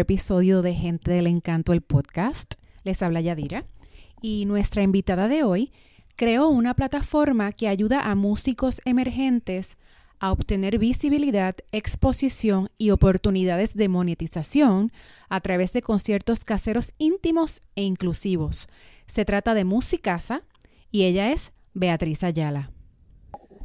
episodio 0.00 0.62
de 0.62 0.74
Gente 0.74 1.10
del 1.10 1.26
Encanto, 1.26 1.72
el 1.72 1.82
podcast. 1.82 2.54
Les 2.84 3.02
habla 3.02 3.20
Yadira 3.20 3.64
y 4.22 4.44
nuestra 4.46 4.82
invitada 4.82 5.28
de 5.28 5.42
hoy 5.42 5.72
creó 6.16 6.48
una 6.48 6.74
plataforma 6.74 7.52
que 7.52 7.68
ayuda 7.68 8.10
a 8.10 8.14
músicos 8.14 8.80
emergentes 8.84 9.76
a 10.18 10.32
obtener 10.32 10.78
visibilidad, 10.78 11.56
exposición 11.72 12.70
y 12.78 12.90
oportunidades 12.90 13.74
de 13.74 13.88
monetización 13.88 14.92
a 15.28 15.40
través 15.40 15.72
de 15.72 15.82
conciertos 15.82 16.44
caseros 16.44 16.94
íntimos 16.98 17.60
e 17.74 17.82
inclusivos. 17.82 18.68
Se 19.06 19.24
trata 19.24 19.54
de 19.54 19.64
Musicasa 19.64 20.42
y 20.90 21.04
ella 21.04 21.32
es 21.32 21.52
Beatriz 21.74 22.24
Ayala. 22.24 22.70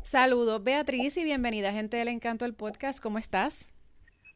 Saludos 0.03 0.63
Beatriz 0.63 1.15
y 1.17 1.23
bienvenida 1.23 1.71
gente 1.71 1.97
del 1.97 2.09
Encanto 2.09 2.45
del 2.45 2.53
podcast. 2.53 2.99
¿Cómo 2.99 3.17
estás? 3.17 3.69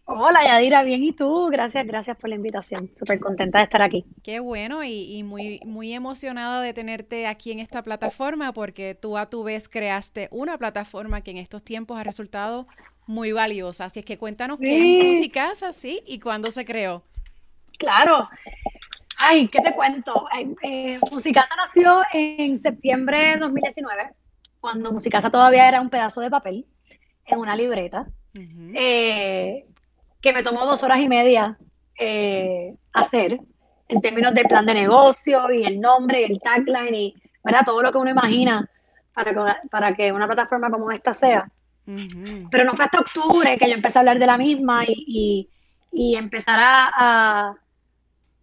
Hola 0.08 0.46
Yadira, 0.46 0.84
bien 0.84 1.04
y 1.04 1.14
tú, 1.14 1.48
gracias, 1.52 1.84
gracias 1.88 2.16
por 2.18 2.30
la 2.30 2.36
invitación, 2.36 2.92
súper 2.96 3.20
contenta 3.20 3.58
de 3.58 3.64
estar 3.64 3.82
aquí. 3.82 4.06
Qué 4.24 4.40
bueno 4.40 4.84
y, 4.84 5.24
muy, 5.24 5.60
muy 5.66 5.94
emocionada 5.94 6.62
de 6.62 6.74
tenerte 6.74 7.26
aquí 7.26 7.52
en 7.52 7.58
esta 7.58 7.82
plataforma 7.82 8.54
porque 8.54 8.94
tú 8.94 9.18
a 9.18 9.32
tu 9.32 9.44
vez 9.44 9.68
creaste 9.68 10.28
una 10.30 10.60
plataforma 10.60 11.22
que 11.22 11.32
en 11.32 11.38
estos 11.38 11.64
tiempos 11.64 11.98
ha 11.98 12.04
resultado 12.04 12.68
muy 13.08 13.32
valiosa, 13.32 13.86
así 13.86 14.02
es 14.02 14.06
que 14.06 14.20
cuéntanos 14.20 14.60
qué 14.60 14.78
es 14.78 15.08
Musicasa, 15.08 15.74
¿sí? 15.74 16.04
¿Y 16.06 16.20
cuándo 16.20 16.52
se 16.52 16.66
creó? 16.66 17.02
Claro, 17.80 18.30
ay, 19.18 19.48
¿qué 19.48 19.60
te 19.60 19.74
cuento? 19.74 20.28
Eh, 20.62 21.00
Musicasa 21.12 21.50
nació 21.56 22.02
en 22.14 22.60
septiembre 22.60 23.32
de 23.32 23.38
2019, 23.38 24.12
cuando 24.62 24.92
Musicasa 24.92 25.32
todavía 25.32 25.68
era 25.68 25.82
un 25.82 25.90
pedazo 25.90 26.22
de 26.22 26.30
papel 26.30 26.68
en 27.26 27.40
una 27.40 27.56
libreta 27.56 28.06
que 30.26 30.34
me 30.34 30.42
tomó 30.42 30.66
dos 30.66 30.82
horas 30.82 31.00
y 31.00 31.08
media 31.08 31.56
eh, 32.00 32.74
hacer 32.94 33.40
en 33.88 34.02
términos 34.02 34.34
del 34.34 34.48
plan 34.48 34.66
de 34.66 34.74
negocio 34.74 35.52
y 35.54 35.64
el 35.64 35.80
nombre 35.80 36.22
y 36.22 36.24
el 36.24 36.42
tagline 36.42 36.96
y 36.96 37.16
¿verdad? 37.44 37.62
todo 37.64 37.84
lo 37.84 37.92
que 37.92 38.00
uno 38.00 38.10
imagina 38.10 38.68
para 39.14 39.32
que, 39.32 39.40
para 39.70 39.96
que 39.96 40.12
una 40.12 40.26
plataforma 40.26 40.72
como 40.72 40.90
esta 40.92 41.14
sea. 41.14 41.48
Pero 41.86 42.64
no 42.64 42.76
fue 42.76 42.86
hasta 42.86 43.02
octubre 43.02 43.56
que 43.60 43.70
yo 43.70 43.76
empecé 43.76 44.00
a 44.00 44.02
hablar 44.02 44.18
de 44.18 44.26
la 44.26 44.40
misma 44.40 44.84
y, 44.88 45.48
y, 45.92 46.16
empezar 46.16 46.60
a, 46.60 47.56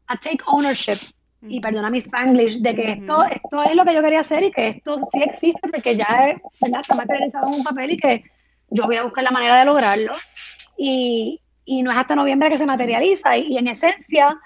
a, 0.06 0.16
take 0.18 0.38
ownership 0.46 1.00
y 1.48 1.58
perdona 1.58 1.90
mi 1.90 1.98
spanglish, 1.98 2.60
de 2.60 2.76
que 2.76 2.92
esto, 2.92 3.24
esto 3.24 3.64
es 3.64 3.74
lo 3.74 3.84
que 3.84 3.94
yo 3.94 4.02
quería 4.02 4.20
hacer 4.20 4.44
y 4.44 4.52
que 4.52 4.68
esto 4.68 5.00
sí 5.12 5.20
existe 5.24 5.68
porque 5.68 5.96
ya 5.96 6.38
¿verdad? 6.60 6.82
está 6.82 6.94
materializado 6.94 7.48
en 7.48 7.54
un 7.54 7.64
papel 7.64 7.90
y 7.90 7.96
que 7.96 8.22
yo 8.70 8.84
voy 8.84 8.94
a 8.94 9.02
buscar 9.02 9.24
la 9.24 9.32
manera 9.32 9.58
de 9.58 9.64
lograrlo. 9.64 10.14
Y, 10.78 11.41
y 11.64 11.82
no 11.82 11.90
es 11.90 11.98
hasta 11.98 12.16
noviembre 12.16 12.50
que 12.50 12.58
se 12.58 12.66
materializa. 12.66 13.36
Y, 13.36 13.56
en 13.56 13.68
esencia, 13.68 14.38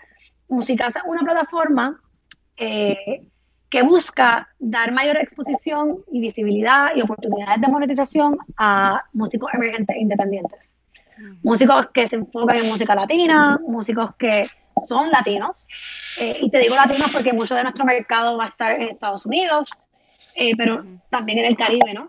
Musicasa 0.49 1.01
es 1.01 1.05
una 1.07 1.23
plataforma 1.23 2.01
eh, 2.57 3.27
que 3.69 3.83
busca 3.83 4.49
dar 4.59 4.93
mayor 4.93 5.17
exposición 5.17 5.99
y 6.11 6.21
visibilidad 6.21 6.95
y 6.95 7.03
oportunidades 7.03 7.61
de 7.61 7.69
monetización 7.69 8.39
a 8.57 9.03
músicos 9.13 9.53
emergentes 9.55 9.97
e 9.97 10.01
independientes. 10.01 10.77
Músicos 11.43 11.89
que 11.93 12.07
se 12.07 12.17
enfocan 12.17 12.59
en 12.59 12.69
música 12.69 12.95
latina, 12.95 13.59
músicos 13.67 14.15
que 14.17 14.49
son 14.87 15.11
latinos. 15.11 15.67
Eh, 16.21 16.39
y 16.43 16.51
te 16.51 16.59
digo 16.59 16.77
latinos 16.77 17.11
porque 17.11 17.33
mucho 17.33 17.55
de 17.55 17.63
nuestro 17.63 17.85
mercado 17.85 18.37
va 18.37 18.45
a 18.45 18.49
estar 18.49 18.73
en 18.73 18.89
Estados 18.91 19.27
Unidos, 19.27 19.71
eh, 20.35 20.55
pero 20.57 20.85
también 21.11 21.39
en 21.39 21.47
el 21.47 21.57
Caribe, 21.57 21.95
¿no? 21.95 22.07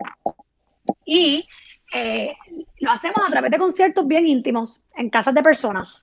Y 1.04 1.48
eh, 1.92 2.36
lo 2.80 2.90
hacemos 2.90 3.18
a 3.26 3.30
través 3.30 3.50
de 3.50 3.58
conciertos 3.58 4.06
bien 4.06 4.28
íntimos 4.28 4.80
en 4.96 5.10
casas 5.10 5.34
de 5.34 5.42
personas. 5.42 6.02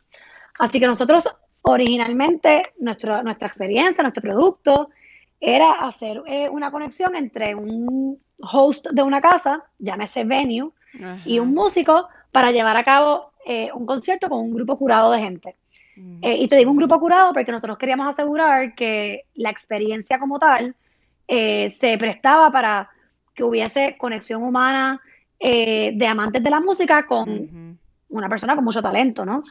Así 0.60 0.80
que 0.80 0.88
nosotros 0.88 1.28
originalmente, 1.62 2.74
nuestra 2.80 3.24
nuestra 3.24 3.48
experiencia, 3.48 4.02
nuestro 4.02 4.22
producto, 4.22 4.90
era 5.40 5.74
hacer 5.74 6.22
eh, 6.28 6.50
una 6.50 6.72
conexión 6.72 7.16
entre 7.16 7.56
un 7.56 8.20
host 8.40 8.88
de 8.92 9.04
una 9.04 9.22
casa, 9.22 9.64
llámese 9.80 10.24
venue, 10.24 10.72
y 11.26 11.40
un 11.40 11.54
músico 11.54 12.08
para 12.32 12.52
llevar 12.52 12.78
a 12.78 12.86
cabo 12.86 13.32
eh, 13.46 13.70
un 13.74 13.86
concierto 13.86 14.30
con 14.30 14.40
un 14.40 14.54
grupo 14.54 14.78
curado 14.78 15.12
de 15.12 15.20
gente. 15.20 15.56
Mm, 15.98 16.20
y 16.24 16.48
te 16.48 16.56
digo 16.56 16.72
un 16.72 16.78
grupo 16.78 17.00
curado 17.00 17.34
porque 17.34 17.52
nosotros 17.52 17.78
queríamos 17.78 18.08
asegurar 18.08 18.76
que 18.76 19.26
la 19.34 19.50
experiencia 19.50 20.20
como 20.20 20.40
tal 20.40 20.74
se 21.28 21.98
prestaba 22.00 22.52
para 22.52 22.90
que 23.34 23.44
hubiese 23.44 23.98
conexión 23.98 24.44
humana, 24.44 25.02
eh, 25.40 25.92
de 25.96 26.08
amantes 26.08 26.44
de 26.44 26.50
la 26.50 26.60
música 26.60 27.06
con 27.06 27.80
una 28.10 28.30
persona 28.30 28.56
con 28.56 28.64
mucho 28.64 28.82
talento, 28.82 29.26
¿no? 29.26 29.44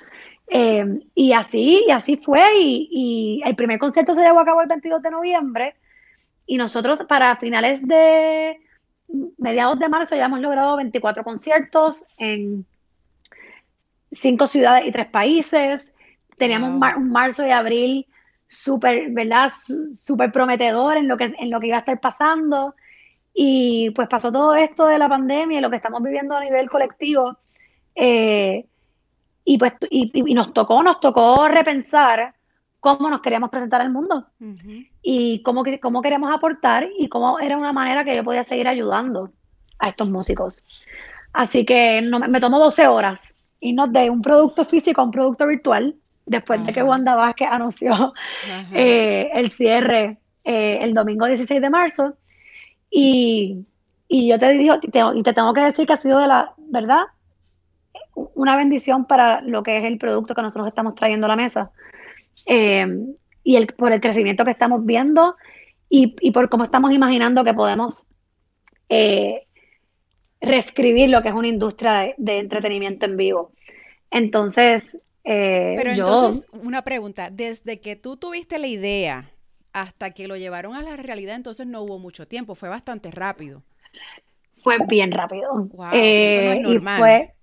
Eh, 0.47 1.01
y 1.15 1.33
así, 1.33 1.85
y 1.87 1.91
así 1.91 2.17
fue, 2.17 2.59
y, 2.59 3.43
el 3.45 3.57
primer 3.57 3.79
concierto 3.79 4.15
se 4.15 4.23
llevó 4.23 4.41
a 4.41 4.45
cabo 4.45 4.61
el 4.63 4.69
22 4.69 5.03
de 5.03 5.11
noviembre, 5.11 5.75
y 6.47 6.57
nosotros 6.57 7.01
para 7.09 7.37
finales 7.37 7.87
de 7.87 8.59
mediados 9.39 9.79
de 9.79 9.89
marzo 9.89 10.17
ya 10.17 10.27
hemos 10.27 10.41
logrado 10.41 10.77
24 10.77 11.25
conciertos 11.25 12.07
en 12.19 12.67
cinco 14.11 14.47
ciudades 14.47 14.87
y 14.87 14.93
tres 14.93 15.07
países. 15.09 15.95
Teníamos 16.37 16.71
un, 16.97 17.11
marzo 17.11 17.47
y 17.47 17.51
abril 17.51 18.07
súper, 18.47 19.11
¿verdad? 19.11 19.51
Súper 19.95 20.33
prometedor 20.33 20.97
en 20.97 21.09
lo, 21.09 21.17
que, 21.17 21.35
en 21.39 21.51
lo 21.51 21.61
que 21.61 21.69
iba 21.69 21.77
a 21.77 21.81
estar 21.81 22.01
pasando. 22.01 22.75
Y 23.35 23.91
pues 23.91 24.09
pasó 24.09 24.31
todo 24.31 24.55
esto 24.55 24.87
de 24.87 24.99
la 24.99 25.09
pandemia 25.09 25.59
y 25.59 25.61
lo 25.61 25.71
que 25.71 25.77
estamos 25.77 26.03
viviendo 26.03 26.37
a 26.37 26.41
nivel 26.41 26.71
colectivo. 26.71 27.37
Eh, 27.95 28.65
y 29.45 29.59
pues 29.59 29.75
y, 29.91 30.35
nos 30.35 30.53
tocó, 30.53 30.83
nos 30.83 31.01
tocó 31.01 31.49
repensar 31.49 32.35
cómo 32.81 33.11
nos 33.11 33.21
queríamos 33.21 33.51
presentar 33.51 33.81
al 33.81 33.91
mundo 33.91 34.27
y 35.03 35.43
cómo, 35.43 35.65
cómo 35.81 36.03
queríamos 36.03 36.35
aportar 36.35 36.89
y 36.99 37.09
cómo 37.09 37.39
era 37.41 37.57
una 37.57 37.73
manera 37.73 38.05
que 38.05 38.15
yo 38.15 38.25
podía 38.25 38.45
seguir 38.45 38.69
ayudando 38.69 39.31
a 39.79 39.89
estos 39.89 40.09
músicos. 40.09 40.65
Así 41.33 41.65
que 41.65 42.01
no, 42.03 42.21
me 42.21 42.41
tomó 42.41 42.59
12 42.59 42.87
horas 42.87 43.35
irnos 43.61 43.93
de 43.93 44.11
un 44.11 44.23
producto 44.23 44.65
físico 44.65 45.01
a 45.01 45.05
un 45.05 45.11
producto 45.11 45.47
virtual 45.47 45.97
después 46.27 46.65
de 46.65 46.73
que 46.73 46.83
Wanda 46.83 47.15
Vázquez 47.15 47.49
anunció 47.51 48.13
eh, 48.73 49.31
el 49.35 49.51
cierre 49.51 50.19
eh, 50.45 50.79
el 50.83 50.95
domingo 50.95 51.27
16 51.27 51.61
de 51.61 51.71
marzo. 51.71 52.17
Y, 52.97 53.67
yo 54.09 54.39
te 54.39 54.53
digo, 54.53 54.77
y 54.81 55.23
te 55.25 55.33
tengo 55.33 55.53
que 55.53 55.63
decir 55.63 55.85
que 55.85 55.95
ha 55.95 55.97
sido 55.97 56.21
de 56.21 56.29
la 56.29 56.55
verdad 56.57 57.03
una 58.15 58.57
bendición 58.57 59.07
para 59.07 59.41
lo 59.41 59.65
que 59.65 59.79
es 59.79 59.85
el 59.85 59.99
producto 59.99 60.37
que 60.37 60.43
nosotros 60.43 60.69
estamos 60.69 60.95
trayendo 60.95 61.27
a 61.27 61.31
la 61.31 61.37
mesa. 61.37 61.73
Eh, 62.47 62.87
y 63.43 63.57
el, 63.57 63.67
por 63.67 63.93
el 63.93 64.01
crecimiento 64.01 64.45
que 64.45 64.53
estamos 64.53 64.87
viendo 64.87 65.35
y, 65.89 66.31
por 66.31 66.49
cómo 66.49 66.63
estamos 66.63 66.93
imaginando 66.93 67.43
que 67.43 67.53
podemos 67.53 68.07
eh, 68.89 69.47
reescribir 70.41 71.11
lo 71.11 71.23
que 71.23 71.29
es 71.29 71.35
una 71.35 71.49
industria 71.49 72.15
de, 72.17 72.39
entretenimiento 72.39 73.07
en 73.07 73.17
vivo. 73.17 73.53
Entonces, 74.11 75.01
eh, 75.25 75.75
Pero 75.77 75.91
entonces, 75.91 76.47
una 76.53 76.83
pregunta, 76.83 77.29
desde 77.31 77.81
que 77.81 77.97
tú 77.97 78.17
tuviste 78.17 78.59
la 78.61 78.69
idea 78.69 79.34
hasta 79.75 80.13
que 80.13 80.29
lo 80.29 80.37
llevaron 80.37 80.75
a 80.75 80.83
la 80.83 80.97
realidad, 80.97 81.35
entonces 81.37 81.67
no 81.67 81.83
hubo 81.83 81.99
mucho 81.99 82.27
tiempo, 82.27 82.55
fue 82.55 82.69
bastante 82.69 83.11
rápido. 83.11 83.63
Fue 84.63 84.79
bien 84.87 85.13
rápido. 85.13 85.53
Wow, 85.53 85.89
eso 85.93 86.63
no 86.63 86.71
es 86.71 86.77
eh, 86.77 86.81
fue, 86.99 87.35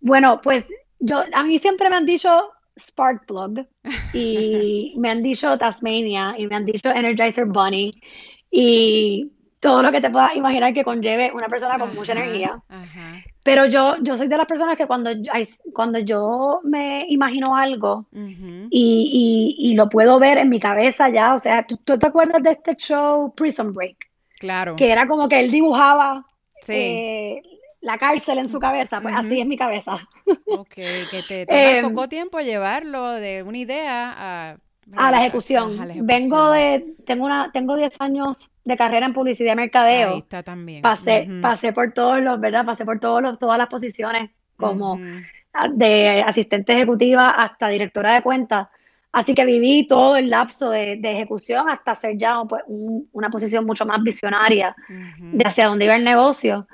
bueno, 0.00 0.40
pues 0.42 0.68
yo, 1.00 1.24
a 1.32 1.42
mí 1.42 1.58
siempre 1.58 1.88
me 1.88 1.96
han 1.96 2.04
dicho 2.04 2.50
Sparkplug 2.78 3.66
y 4.12 4.94
me 4.98 5.10
han 5.10 5.22
dicho 5.22 5.56
Tasmania 5.56 6.34
y 6.36 6.46
me 6.46 6.56
han 6.56 6.66
dicho 6.66 6.90
Energizer 6.90 7.46
Bunny 7.46 7.98
y 8.50 9.32
todo 9.60 9.82
lo 9.82 9.90
que 9.90 10.02
te 10.02 10.10
puedas 10.10 10.36
imaginar 10.36 10.74
que 10.74 10.84
conlleve 10.84 11.32
una 11.32 11.48
persona 11.48 11.78
con 11.78 11.94
mucha 11.94 12.12
energía. 12.12 12.62
Pero 13.44 13.66
yo, 13.66 13.96
yo 14.00 14.16
soy 14.16 14.26
de 14.26 14.38
las 14.38 14.46
personas 14.46 14.74
que 14.76 14.86
cuando, 14.86 15.10
cuando 15.74 15.98
yo 15.98 16.60
me 16.64 17.04
imagino 17.10 17.54
algo 17.54 18.06
y, 18.70 19.74
lo 19.76 19.88
puedo 19.90 20.18
ver 20.18 20.38
en 20.38 20.48
mi 20.48 20.58
cabeza 20.58 21.10
ya, 21.10 21.34
o 21.34 21.38
sea, 21.38 21.66
¿tú, 21.66 21.76
te 21.76 22.06
acuerdas 22.06 22.42
de 22.42 22.52
este 22.52 22.74
show 22.76 23.34
Prison 23.34 23.74
Break? 23.74 24.08
Claro. 24.38 24.76
Que 24.76 24.90
era 24.90 25.06
como 25.06 25.28
que 25.28 25.40
él 25.40 25.50
dibujaba 25.50 26.24
eh, 26.68 27.42
la 27.82 27.98
cárcel 27.98 28.38
en 28.38 28.48
su 28.48 28.58
cabeza, 28.58 29.02
pues 29.02 29.14
así 29.14 29.38
es 29.38 29.46
mi 29.46 29.58
cabeza. 29.58 29.96
Ok, 30.46 30.74
que 30.74 31.22
te 31.28 31.44
toma 31.44 31.60
em, 31.70 31.82
poco 31.92 32.08
tiempo 32.08 32.40
llevarlo 32.40 33.10
de 33.10 33.42
una 33.42 33.58
idea 33.58 34.14
a 34.16 34.56
a 34.96 35.10
la, 35.10 35.20
ejecución. 35.20 35.78
Vengo 36.02 36.50
de, 36.50 36.94
tengo 37.06 37.24
una, 37.24 37.50
tengo 37.52 37.76
10 37.76 38.00
años 38.00 38.50
de 38.64 38.76
carrera 38.76 39.06
en 39.06 39.12
publicidad 39.12 39.54
y 39.54 39.56
mercadeo. 39.56 40.10
Ahí 40.10 40.18
está 40.18 40.42
también. 40.42 40.82
Pasé, 40.82 41.28
pasé 41.40 41.72
por 41.72 41.92
todos 41.92 42.20
los, 42.20 42.40
¿verdad? 42.40 42.64
Pasé 42.64 42.84
por 42.84 43.00
todos 43.00 43.22
los, 43.22 43.38
todas 43.38 43.58
las 43.58 43.68
posiciones, 43.68 44.30
como 44.56 44.98
de 45.72 46.22
asistente 46.26 46.72
ejecutiva 46.72 47.30
hasta 47.30 47.68
directora 47.68 48.14
de 48.14 48.22
cuentas. 48.22 48.68
Así 49.12 49.34
que 49.34 49.44
viví 49.44 49.86
todo 49.86 50.16
el 50.16 50.28
lapso 50.28 50.70
de, 50.70 50.94
ejecución 50.94 51.70
hasta 51.70 51.94
ser 51.94 52.18
ya 52.18 52.42
pues, 52.48 52.64
una 52.66 53.30
posición 53.30 53.64
mucho 53.64 53.86
más 53.86 54.02
visionaria 54.02 54.74
de 54.88 55.44
hacia 55.46 55.68
dónde 55.68 55.84
iba 55.84 55.94
el 55.94 56.02
negocio. 56.02 56.66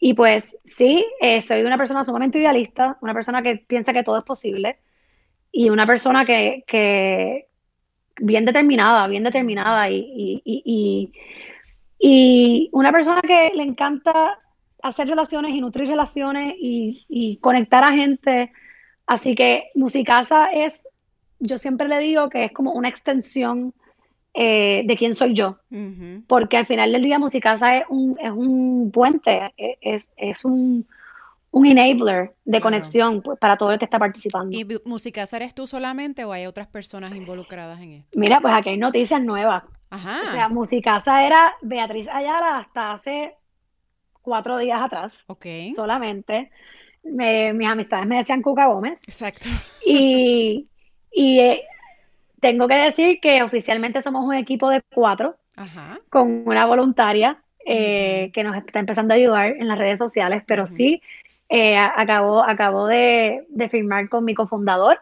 Y 0.00 0.14
pues 0.14 0.58
sí, 0.64 1.06
eh, 1.20 1.40
soy 1.40 1.62
una 1.62 1.78
persona 1.78 2.02
sumamente 2.02 2.38
idealista, 2.38 2.98
una 3.00 3.14
persona 3.14 3.42
que 3.42 3.56
piensa 3.56 3.92
que 3.92 4.02
todo 4.02 4.18
es 4.18 4.24
posible 4.24 4.80
y 5.52 5.70
una 5.70 5.86
persona 5.86 6.26
que, 6.26 6.64
que 6.66 7.46
bien 8.18 8.44
determinada, 8.44 9.08
bien 9.08 9.24
determinada 9.24 9.90
y, 9.90 9.96
y, 9.96 10.42
y, 10.44 11.12
y, 11.98 12.68
una 12.72 12.92
persona 12.92 13.22
que 13.22 13.52
le 13.54 13.62
encanta 13.62 14.38
hacer 14.82 15.08
relaciones 15.08 15.52
y 15.52 15.60
nutrir 15.60 15.88
relaciones 15.88 16.54
y, 16.58 17.38
conectar 17.40 17.84
a 17.84 17.92
gente. 17.92 18.52
Así 19.06 19.34
que 19.34 19.70
Musicasa 19.74 20.52
es, 20.52 20.86
yo 21.40 21.58
siempre 21.58 21.88
le 21.88 21.98
digo 21.98 22.28
que 22.28 22.44
es 22.44 22.52
como 22.52 22.72
una 22.72 22.88
extensión 22.88 23.72
eh, 24.34 24.82
de 24.84 24.96
quién 24.96 25.14
soy 25.14 25.34
yo. 25.34 25.58
Porque 26.26 26.58
al 26.58 26.66
final 26.66 26.92
del 26.92 27.02
día 27.02 27.18
Musicasa 27.18 27.78
es 27.78 27.84
un, 27.88 28.18
es 28.20 28.30
un 28.30 28.90
puente, 28.92 29.52
es, 29.56 30.10
es 30.16 30.44
un, 30.44 30.86
un 31.54 31.66
enabler 31.66 32.34
de 32.44 32.60
conexión 32.60 33.22
pues, 33.22 33.38
para 33.38 33.56
todo 33.56 33.70
el 33.70 33.78
que 33.78 33.84
está 33.84 33.96
participando. 33.96 34.50
¿Y 34.50 34.66
Musicasa 34.84 35.36
eres 35.36 35.54
tú 35.54 35.68
solamente 35.68 36.24
o 36.24 36.32
hay 36.32 36.46
otras 36.46 36.66
personas 36.66 37.12
involucradas 37.14 37.80
en 37.80 37.92
esto? 37.92 38.18
Mira, 38.18 38.40
pues 38.40 38.52
aquí 38.52 38.70
hay 38.70 38.76
noticias 38.76 39.22
nuevas. 39.22 39.62
Ajá. 39.88 40.22
O 40.26 40.32
sea, 40.32 40.48
Musicasa 40.48 41.24
era 41.24 41.54
Beatriz 41.62 42.08
Ayala 42.08 42.58
hasta 42.58 42.94
hace 42.94 43.36
cuatro 44.20 44.58
días 44.58 44.82
atrás. 44.82 45.22
Ok. 45.28 45.46
Solamente. 45.76 46.50
mis 47.04 47.68
amistades 47.68 48.06
me 48.06 48.16
decían 48.16 48.42
Cuca 48.42 48.66
Gómez. 48.66 49.00
Exacto. 49.06 49.48
Y, 49.86 50.66
y 51.12 51.38
eh, 51.38 51.62
tengo 52.40 52.66
que 52.66 52.74
decir 52.74 53.20
que 53.20 53.44
oficialmente 53.44 54.02
somos 54.02 54.24
un 54.24 54.34
equipo 54.34 54.70
de 54.70 54.82
cuatro 54.92 55.36
con 56.10 56.42
una 56.48 56.66
voluntaria 56.66 57.40
eh, 57.64 58.32
que 58.34 58.42
nos 58.42 58.56
está 58.56 58.80
empezando 58.80 59.14
a 59.14 59.18
ayudar 59.18 59.52
en 59.52 59.68
las 59.68 59.78
redes 59.78 59.98
sociales, 59.98 60.42
pero 60.46 60.66
sí 60.66 61.00
eh, 61.48 61.76
acabo, 61.76 62.42
acabo 62.42 62.86
de, 62.86 63.44
firmar 63.70 64.08
con 64.08 64.24
mi 64.24 64.34
cofundador 64.34 64.98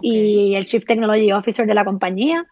y 0.00 0.54
el 0.54 0.66
Chief 0.66 0.84
Technology 0.84 1.32
Officer 1.32 1.66
de 1.66 1.74
la 1.74 1.84
compañía. 1.84 2.46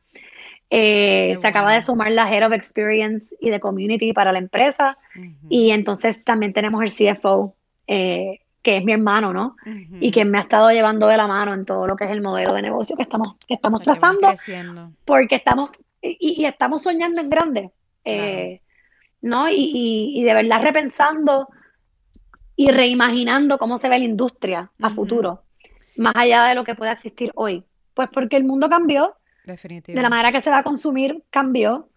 se 0.71 1.39
acaba 1.45 1.75
de 1.75 1.83
sumar 1.83 2.11
la 2.11 2.31
Head 2.31 2.47
of 2.47 2.53
Experience 2.53 3.37
y 3.41 3.51
de 3.51 3.61
Community 3.61 4.13
para 4.13 4.33
la 4.33 4.39
empresa. 4.39 4.99
Y 5.49 5.71
entonces 5.71 6.25
también 6.25 6.53
tenemos 6.53 6.83
el 6.83 6.91
CFO, 6.91 7.55
que 7.87 8.79
es 8.79 8.85
mi 8.85 8.93
hermano, 8.93 9.33
¿no? 9.33 9.55
Y 10.01 10.11
que 10.11 10.25
me 10.25 10.39
ha 10.39 10.41
estado 10.41 10.73
llevando 10.73 11.07
de 11.07 11.17
la 11.17 11.29
mano 11.29 11.55
en 11.55 11.65
todo 11.65 11.87
lo 11.87 11.95
que 11.95 12.03
es 12.03 12.11
el 12.11 12.21
modelo 12.21 12.53
de 12.53 12.63
negocio 12.63 12.97
que 12.97 13.05
estamos, 13.05 13.37
que 13.47 13.55
estamos 13.55 13.81
trazando. 13.81 14.35
Porque 15.05 15.37
estamos, 15.37 15.71
y, 16.03 16.45
estamos 16.45 16.83
soñando 16.83 17.21
en 17.21 17.31
grande, 17.31 17.71
eh, 18.05 18.61
¿no? 19.23 19.49
Y, 19.49 20.15
y, 20.17 20.25
de 20.25 20.35
verdad 20.35 20.63
repensando 20.63 21.49
y 22.57 22.71
reimaginando 22.71 23.59
cómo 23.59 23.77
se 23.77 23.89
ve 23.89 23.99
la 23.99 24.05
industria 24.05 24.71
a 24.81 24.91
futuro, 24.91 25.43
más 25.97 26.15
allá 26.17 26.47
de 26.47 26.55
lo 26.55 26.65
que 26.65 26.75
pueda 26.75 26.93
existir 26.93 27.31
hoy. 27.35 27.65
Pues 27.93 28.09
porque 28.09 28.37
el 28.37 28.45
mundo 28.45 28.69
cambió, 28.69 29.15
de 29.45 30.03
la 30.03 30.09
manera 30.09 30.33
que 30.33 30.41
se 30.41 30.51
va 30.51 30.59
a 30.59 30.63
consumir 30.65 31.23
cambió. 31.31 31.89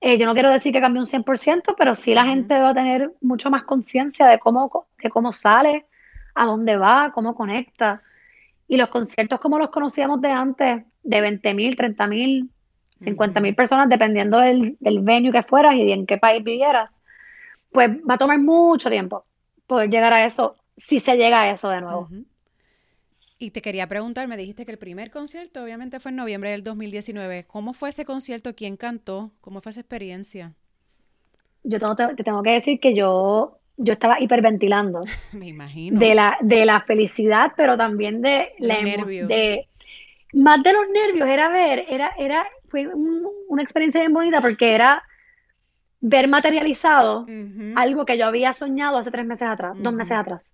Eh, 0.00 0.18
yo 0.18 0.26
no 0.26 0.34
quiero 0.34 0.50
decir 0.50 0.72
que 0.72 0.80
cambió 0.80 1.00
un 1.00 1.06
100%, 1.06 1.74
pero 1.76 1.94
sí 1.94 2.14
la 2.14 2.24
gente 2.24 2.58
va 2.58 2.70
a 2.70 2.74
tener 2.74 3.12
mucho 3.20 3.50
más 3.50 3.64
conciencia 3.64 4.26
de 4.26 4.38
cómo, 4.38 4.86
de 5.02 5.10
cómo 5.10 5.32
sale, 5.32 5.86
a 6.34 6.44
dónde 6.46 6.76
va, 6.76 7.12
cómo 7.14 7.34
conecta. 7.34 8.02
Y 8.66 8.76
los 8.76 8.88
conciertos 8.88 9.40
como 9.40 9.58
los 9.58 9.70
conocíamos 9.70 10.20
de 10.20 10.30
antes, 10.30 10.84
de 11.02 11.20
20 11.20 11.54
mil, 11.54 11.76
30 11.76 12.06
mil, 12.06 12.50
50 13.00 13.40
mil 13.40 13.54
personas, 13.54 13.88
dependiendo 13.88 14.38
del, 14.38 14.76
del, 14.80 15.00
venue 15.00 15.32
que 15.32 15.42
fueras 15.42 15.74
y 15.74 15.84
de 15.84 15.92
en 15.92 16.06
qué 16.06 16.18
país 16.18 16.42
vivieras, 16.42 16.94
pues 17.70 17.90
va 18.08 18.14
a 18.14 18.18
tomar 18.18 18.38
mucho 18.38 18.90
tiempo 18.90 19.24
poder 19.68 19.90
llegar 19.90 20.12
a 20.12 20.24
eso, 20.24 20.56
si 20.76 20.98
se 20.98 21.16
llega 21.16 21.42
a 21.42 21.50
eso 21.52 21.68
de 21.68 21.80
nuevo. 21.80 22.08
Y 23.38 23.52
te 23.52 23.62
quería 23.62 23.86
preguntar, 23.86 24.26
me 24.26 24.36
dijiste 24.36 24.66
que 24.66 24.72
el 24.72 24.78
primer 24.78 25.12
concierto 25.12 25.62
obviamente 25.62 26.00
fue 26.00 26.10
en 26.10 26.16
noviembre 26.16 26.50
del 26.50 26.64
2019. 26.64 27.44
¿Cómo 27.46 27.72
fue 27.72 27.90
ese 27.90 28.04
concierto? 28.04 28.56
¿Quién 28.56 28.76
cantó? 28.76 29.30
¿Cómo 29.40 29.60
fue 29.60 29.70
esa 29.70 29.80
experiencia? 29.80 30.54
Yo 31.62 31.78
tengo, 31.78 31.94
te 31.94 32.24
tengo 32.24 32.42
que 32.42 32.50
decir 32.50 32.80
que 32.80 32.94
yo 32.94 33.58
yo 33.78 33.92
estaba 33.92 34.20
hiperventilando. 34.20 35.02
Me 35.32 35.46
imagino. 35.46 36.00
De 36.00 36.14
la, 36.14 36.36
de 36.40 36.66
la 36.66 36.80
felicidad, 36.80 37.52
pero 37.56 37.76
también 37.76 38.20
de 38.20 38.48
la 38.58 38.80
emoción. 38.80 39.28
De, 39.28 39.68
más 40.32 40.62
de 40.62 40.72
los 40.72 40.82
nervios, 40.90 41.28
era 41.28 41.48
ver, 41.48 41.86
era, 41.88 42.12
era, 42.18 42.46
fue 42.68 42.88
una 43.48 43.62
experiencia 43.62 44.00
bien 44.00 44.12
bonita 44.12 44.40
porque 44.40 44.74
era 44.74 45.02
ver 46.00 46.28
materializado 46.28 47.26
algo 47.76 48.04
que 48.04 48.18
yo 48.18 48.26
había 48.26 48.52
soñado 48.52 48.98
hace 48.98 49.10
tres 49.10 49.26
meses 49.26 49.48
atrás, 49.48 49.76
dos 49.78 49.92
meses 49.92 50.16
atrás. 50.16 50.52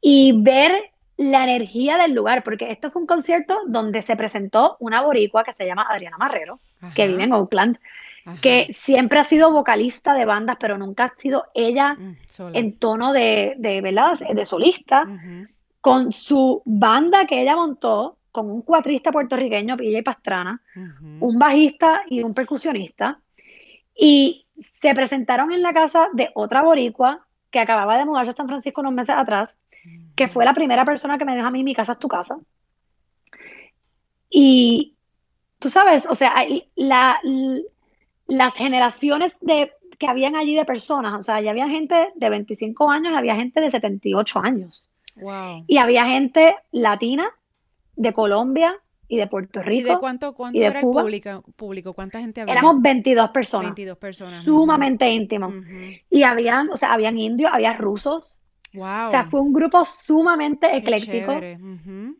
Y 0.00 0.32
ver 0.42 0.90
la 1.16 1.44
energía 1.44 1.98
del 1.98 2.14
lugar, 2.14 2.42
porque 2.42 2.70
esto 2.70 2.90
fue 2.90 3.02
un 3.02 3.06
concierto 3.06 3.58
donde 3.66 4.00
se 4.00 4.16
presentó 4.16 4.76
una 4.80 5.02
boricua 5.02 5.44
que 5.44 5.52
se 5.52 5.66
llama 5.66 5.86
Adriana 5.88 6.16
Marrero, 6.16 6.58
que 6.94 7.08
vive 7.08 7.24
en 7.24 7.32
Oakland, 7.32 7.78
que 8.40 8.72
siempre 8.72 9.18
ha 9.18 9.24
sido 9.24 9.52
vocalista 9.52 10.14
de 10.14 10.24
bandas, 10.24 10.56
pero 10.58 10.78
nunca 10.78 11.04
ha 11.04 11.14
sido 11.18 11.46
ella 11.54 11.94
mm, 11.94 12.16
en 12.54 12.78
tono 12.78 13.12
de, 13.12 13.54
de, 13.58 13.82
de 13.82 14.44
solista, 14.46 15.06
con 15.80 16.12
su 16.12 16.62
banda 16.64 17.26
que 17.26 17.42
ella 17.42 17.56
montó, 17.56 18.16
con 18.32 18.50
un 18.50 18.62
cuatrista 18.62 19.12
puertorriqueño, 19.12 19.76
PJ 19.76 20.02
Pastrana, 20.02 20.62
un 21.20 21.38
bajista 21.38 22.02
y 22.08 22.22
un 22.22 22.32
percusionista, 22.32 23.20
y 24.00 24.46
se 24.80 24.94
presentaron 24.94 25.52
en 25.52 25.60
la 25.60 25.74
casa 25.74 26.08
de 26.14 26.30
otra 26.34 26.62
boricua 26.62 27.26
que 27.50 27.60
acababa 27.60 27.98
de 27.98 28.06
mudarse 28.06 28.30
a 28.30 28.34
San 28.34 28.46
Francisco 28.46 28.80
unos 28.80 28.94
meses 28.94 29.14
atrás, 29.16 29.58
que 30.16 30.28
fue 30.28 30.46
la 30.46 30.54
primera 30.54 30.86
persona 30.86 31.18
que 31.18 31.26
me 31.26 31.34
dijo 31.34 31.46
a 31.46 31.50
mí, 31.50 31.62
mi 31.62 31.74
casa 31.74 31.92
es 31.92 31.98
tu 31.98 32.08
casa. 32.08 32.38
Y 34.30 34.94
tú 35.58 35.68
sabes, 35.68 36.06
o 36.06 36.14
sea, 36.14 36.34
la, 36.76 37.20
las 38.26 38.54
generaciones 38.54 39.36
de, 39.42 39.72
que 39.98 40.06
habían 40.06 40.34
allí 40.34 40.54
de 40.54 40.64
personas, 40.64 41.18
o 41.18 41.22
sea, 41.22 41.42
ya 41.42 41.50
había 41.50 41.68
gente 41.68 42.08
de 42.14 42.30
25 42.30 42.90
años, 42.90 43.14
había 43.14 43.36
gente 43.36 43.60
de 43.60 43.70
78 43.70 44.38
años. 44.38 44.82
Wow. 45.16 45.64
Y 45.66 45.76
había 45.76 46.06
gente 46.06 46.56
latina, 46.72 47.30
de 47.96 48.14
Colombia 48.14 48.80
y 49.10 49.16
de 49.16 49.26
Puerto 49.26 49.62
Rico. 49.62 49.88
¿Y 49.88 49.90
de 49.90 49.98
cuánto, 49.98 50.34
cuánto 50.34 50.58
era 50.58 50.80
el 50.80 50.86
público, 51.56 51.92
¿Cuánta 51.92 52.20
gente 52.20 52.40
había? 52.40 52.54
Éramos 52.54 52.80
22 52.80 53.30
personas. 53.30 53.70
22 53.70 53.98
personas. 53.98 54.44
Sumamente 54.44 55.10
íntimos. 55.10 55.52
Y 56.08 56.22
habían, 56.22 56.70
o 56.70 56.76
sea, 56.76 56.92
habían 56.92 57.18
indios, 57.18 57.50
había 57.52 57.74
rusos. 57.74 58.40
Wow. 58.72 59.08
O 59.08 59.10
sea, 59.10 59.26
fue 59.28 59.40
un 59.40 59.52
grupo 59.52 59.84
sumamente 59.84 60.74
ecléctico. 60.76 61.40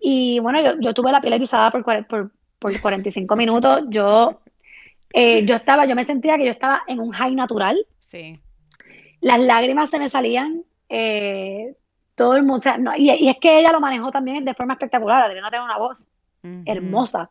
Y 0.01 0.41
bueno, 0.41 0.61
yo, 0.63 0.81
yo, 0.81 0.93
tuve 0.93 1.13
la 1.13 1.21
piel 1.21 1.35
erizada 1.35 1.71
por, 1.71 1.85
por, 1.85 2.33
por 2.59 2.81
45 2.81 3.37
minutos. 3.37 3.85
Yo 3.89 4.41
eh, 5.13 5.45
yo 5.45 5.55
estaba, 5.57 5.87
yo 5.87 5.95
me 5.95 6.05
sentía 6.05 6.37
que 6.37 6.45
yo 6.45 6.51
estaba 6.51 6.83
en 6.87 7.01
un 7.01 7.13
high 7.13 7.35
natural. 7.35 7.79
Sí. 8.01 8.39
Las 9.21 9.41
lágrimas 9.41 9.91
se 9.91 9.99
me 9.99 10.09
salían. 10.09 10.65
Eh, 10.89 11.75
todo 12.15 12.37
el 12.37 12.43
mundo, 12.43 12.57
o 12.57 12.61
sea, 12.61 12.77
no, 12.77 12.97
y, 12.97 13.29
es 13.29 13.39
que 13.39 13.61
ella 13.61 13.73
lo 13.73 13.81
manejó 13.81 14.11
también 14.11 14.45
de 14.45 14.55
forma 14.55 14.75
espectacular. 14.75 15.23
Adriana 15.23 15.51
tiene 15.51 15.65
una 15.65 15.79
voz 15.79 16.09
hermosa 16.65 17.31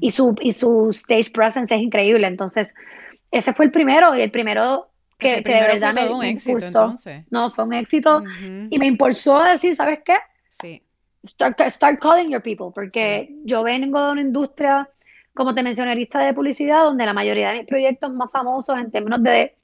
y, 0.00 0.10
su, 0.10 0.34
y 0.40 0.52
su 0.52 0.88
stage 0.90 1.30
presence 1.32 1.74
es 1.74 1.80
increíble. 1.80 2.26
Entonces, 2.26 2.74
ese 3.30 3.52
fue 3.52 3.66
el 3.66 3.70
primero 3.70 4.14
y 4.14 4.22
el 4.22 4.30
primero 4.30 4.88
que, 5.18 5.40
de 5.40 5.42
verdad 5.42 5.94
me, 5.94 6.08
un 6.08 6.24
éxito, 6.24 6.64
Entonces. 6.64 7.24
No, 7.30 7.50
fue 7.50 7.64
un 7.64 7.74
éxito 7.74 8.22
y 8.70 8.78
me 8.78 8.86
impulsó 8.86 9.40
a 9.42 9.52
decir, 9.52 9.74
¿sabes 9.74 10.00
qué? 10.04 10.16
Sí. 10.48 10.82
Start, 11.26 11.60
start 11.68 12.00
calling 12.00 12.30
your 12.30 12.42
people, 12.42 12.68
porque 12.72 13.34
yo 13.44 13.64
vengo 13.64 14.04
de 14.06 14.12
una 14.12 14.20
industria 14.20 14.88
como 15.38 15.54
te 15.54 15.62
mencioné, 15.62 15.94
lista 15.94 16.18
de 16.18 16.34
publicidad, 16.34 16.82
donde 16.82 17.06
la 17.06 17.12
mayoría 17.12 17.50
de 17.50 17.58
mis 17.58 17.66
proyectos 17.66 18.12
más 18.12 18.28
famosos 18.32 18.76
en 18.76 18.90
términos 18.90 19.22
de 19.22 19.54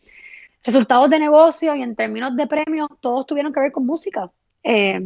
resultados 0.62 1.10
de 1.10 1.18
negocio 1.18 1.74
y 1.74 1.82
en 1.82 1.96
términos 1.96 2.36
de 2.36 2.46
premios, 2.46 2.88
todos 3.00 3.26
tuvieron 3.26 3.52
que 3.52 3.58
ver 3.58 3.72
con 3.72 3.84
música. 3.84 4.30
Eh, 4.62 5.00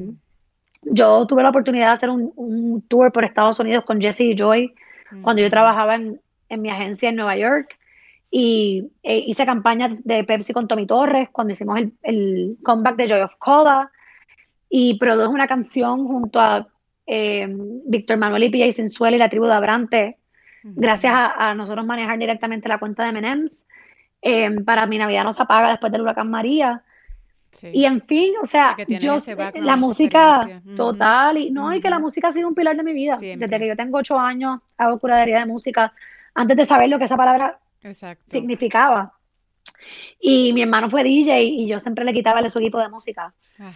yo 0.83 1.27
tuve 1.27 1.43
la 1.43 1.51
oportunidad 1.51 1.87
de 1.87 1.93
hacer 1.93 2.11
un, 2.11 2.85
tour 2.89 3.13
por 3.13 3.25
Estados 3.25 3.59
Unidos 3.61 3.85
con 3.85 4.01
Jesse 4.01 4.21
y 4.21 4.37
Joy 4.37 4.75
cuando 5.23 5.43
yo 5.43 5.51
trabajaba 5.51 5.97
en, 5.97 6.21
mi 6.51 6.71
agencia 6.71 7.09
en 7.09 7.17
Nueva 7.17 7.37
York 7.37 7.77
y 8.31 8.91
e 9.03 9.19
hice 9.19 9.47
campaña 9.47 9.97
de 10.05 10.25
Pepsi 10.25 10.53
con 10.53 10.69
Tommy 10.69 10.87
Torres 10.87 11.29
cuando 11.33 11.53
hicimos 11.53 11.79
el, 12.03 12.57
comeback 12.63 12.97
de 12.97 13.09
Joy 13.09 13.21
of 13.21 13.37
Coda 13.39 13.91
y 14.69 14.99
produjo 14.99 15.31
una 15.31 15.47
canción 15.47 16.07
junto 16.07 16.41
a 16.41 16.69
eh, 17.07 17.47
Víctor 17.87 18.19
Manuel 18.19 18.55
y 18.55 18.63
y 18.63 18.73
Sensuel 18.73 19.15
y 19.15 19.19
la 19.19 19.31
tribu 19.31 19.47
de 19.47 19.55
Abrante 19.55 20.19
gracias 20.63 21.13
a, 21.15 21.55
nosotros 21.55 21.87
manejar 21.87 22.19
directamente 22.19 22.69
la 22.69 22.79
cuenta 22.79 23.07
de 23.07 23.13
Menems. 23.13 23.67
Em, 24.21 24.65
para 24.65 24.87
mi 24.87 24.99
Navidad 24.99 25.25
no 25.25 25.33
se 25.33 25.43
apaga 25.43 25.71
después 25.71 25.93
del 25.93 26.03
huracán 26.03 26.31
María. 26.31 26.83
Y 27.73 27.85
en 27.85 28.03
fin, 28.03 28.35
o 28.43 28.47
sea, 28.47 28.77
yo, 28.87 29.19
la 29.55 29.77
música 29.77 30.61
total, 30.77 31.39
y 31.39 31.51
no, 31.51 31.75
y 31.75 31.81
que 31.81 31.91
la 31.91 31.99
música 31.99 32.29
ha 32.29 32.33
sido 32.33 32.49
un 32.49 32.55
pilar 32.55 32.77
de 32.77 32.83
mi 32.83 32.93
vida. 32.93 33.17
Desde 33.19 33.59
que 33.59 33.69
yo 33.69 33.77
tengo 33.77 33.99
ocho 33.99 34.19
años 34.19 34.61
hago 34.77 34.99
curadería 34.99 35.41
de 35.41 35.47
música, 35.47 35.93
antes 36.35 36.57
de 36.57 36.67
saber 36.67 36.89
lo 36.89 36.99
que 36.99 37.07
esa 37.07 37.17
palabra 37.17 37.59
significaba. 38.27 39.15
Y 40.21 40.53
mi 40.53 40.63
hermano 40.63 40.91
fue 40.91 41.05
DJ 41.05 41.43
y 41.43 41.67
yo 41.67 41.79
siempre 41.79 42.05
le 42.05 42.13
quitaba 42.13 42.49
su 42.51 42.59
equipo 42.59 42.81
de 42.81 42.89
música 42.89 43.33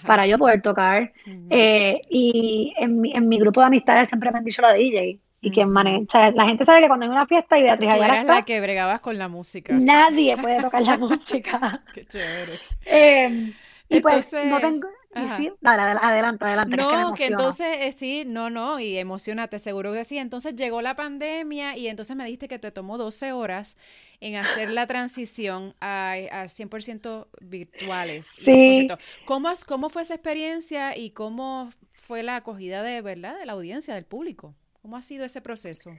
para 0.06 0.26
yo 0.26 0.38
poder 0.38 0.60
tocar. 0.62 1.12
Eh, 1.50 2.00
y 2.08 2.74
en 2.76 3.00
mi, 3.00 3.14
en 3.14 3.28
mi 3.28 3.38
grupo 3.38 3.60
de 3.60 3.66
amistades 3.66 4.08
siempre 4.08 4.30
me 4.30 4.38
han 4.38 4.44
dicho 4.44 4.62
la 4.62 4.72
DJ. 4.72 5.18
Y 5.44 5.50
quien 5.50 5.70
maneja, 5.70 6.30
la 6.30 6.46
gente 6.46 6.64
sabe 6.64 6.82
que 6.82 6.86
cuando 6.86 7.04
hay 7.04 7.10
una 7.10 7.26
fiesta 7.26 7.58
y 7.58 7.64
Beatriz 7.64 7.90
Ayala 7.90 8.14
eras 8.14 8.26
la 8.26 8.42
que 8.42 8.60
bregabas 8.60 9.00
con 9.00 9.18
la 9.18 9.26
música. 9.26 9.72
Nadie 9.72 10.36
puede 10.36 10.62
tocar 10.62 10.82
la 10.82 10.96
música. 10.98 11.82
Qué 11.92 12.06
chévere. 12.06 12.60
Eh, 12.84 13.52
y 13.92 14.00
pues 14.00 14.28
no 14.32 14.60
tengo, 14.60 14.88
sí, 15.36 15.52
dale, 15.60 15.82
adelante, 16.00 16.44
adelante. 16.44 16.76
No, 16.76 17.14
que, 17.14 17.26
entonces 17.26 17.76
eh, 17.80 17.92
sí, 17.92 18.24
no, 18.26 18.50
no, 18.50 18.80
y 18.80 18.98
emocionate, 18.98 19.58
seguro 19.58 19.92
que 19.92 20.04
sí. 20.04 20.18
Entonces 20.18 20.56
llegó 20.56 20.82
la 20.82 20.96
pandemia 20.96 21.76
y 21.76 21.88
entonces 21.88 22.16
me 22.16 22.24
dijiste 22.24 22.48
que 22.48 22.58
te 22.58 22.70
tomó 22.70 22.98
12 22.98 23.32
horas 23.32 23.76
en 24.20 24.36
hacer 24.36 24.70
la 24.70 24.86
transición 24.86 25.74
a, 25.80 26.12
a 26.30 26.44
100% 26.44 27.28
virtuales. 27.40 28.26
Sí. 28.26 28.88
¿Cómo, 29.24 29.50
¿Cómo 29.66 29.88
fue 29.90 30.02
esa 30.02 30.14
experiencia 30.14 30.96
y 30.96 31.10
cómo 31.10 31.70
fue 31.92 32.22
la 32.22 32.36
acogida 32.36 32.82
de 32.82 33.00
verdad 33.02 33.38
de 33.38 33.46
la 33.46 33.52
audiencia, 33.52 33.94
del 33.94 34.04
público? 34.04 34.54
¿Cómo 34.80 34.96
ha 34.96 35.02
sido 35.02 35.24
ese 35.24 35.40
proceso? 35.40 35.90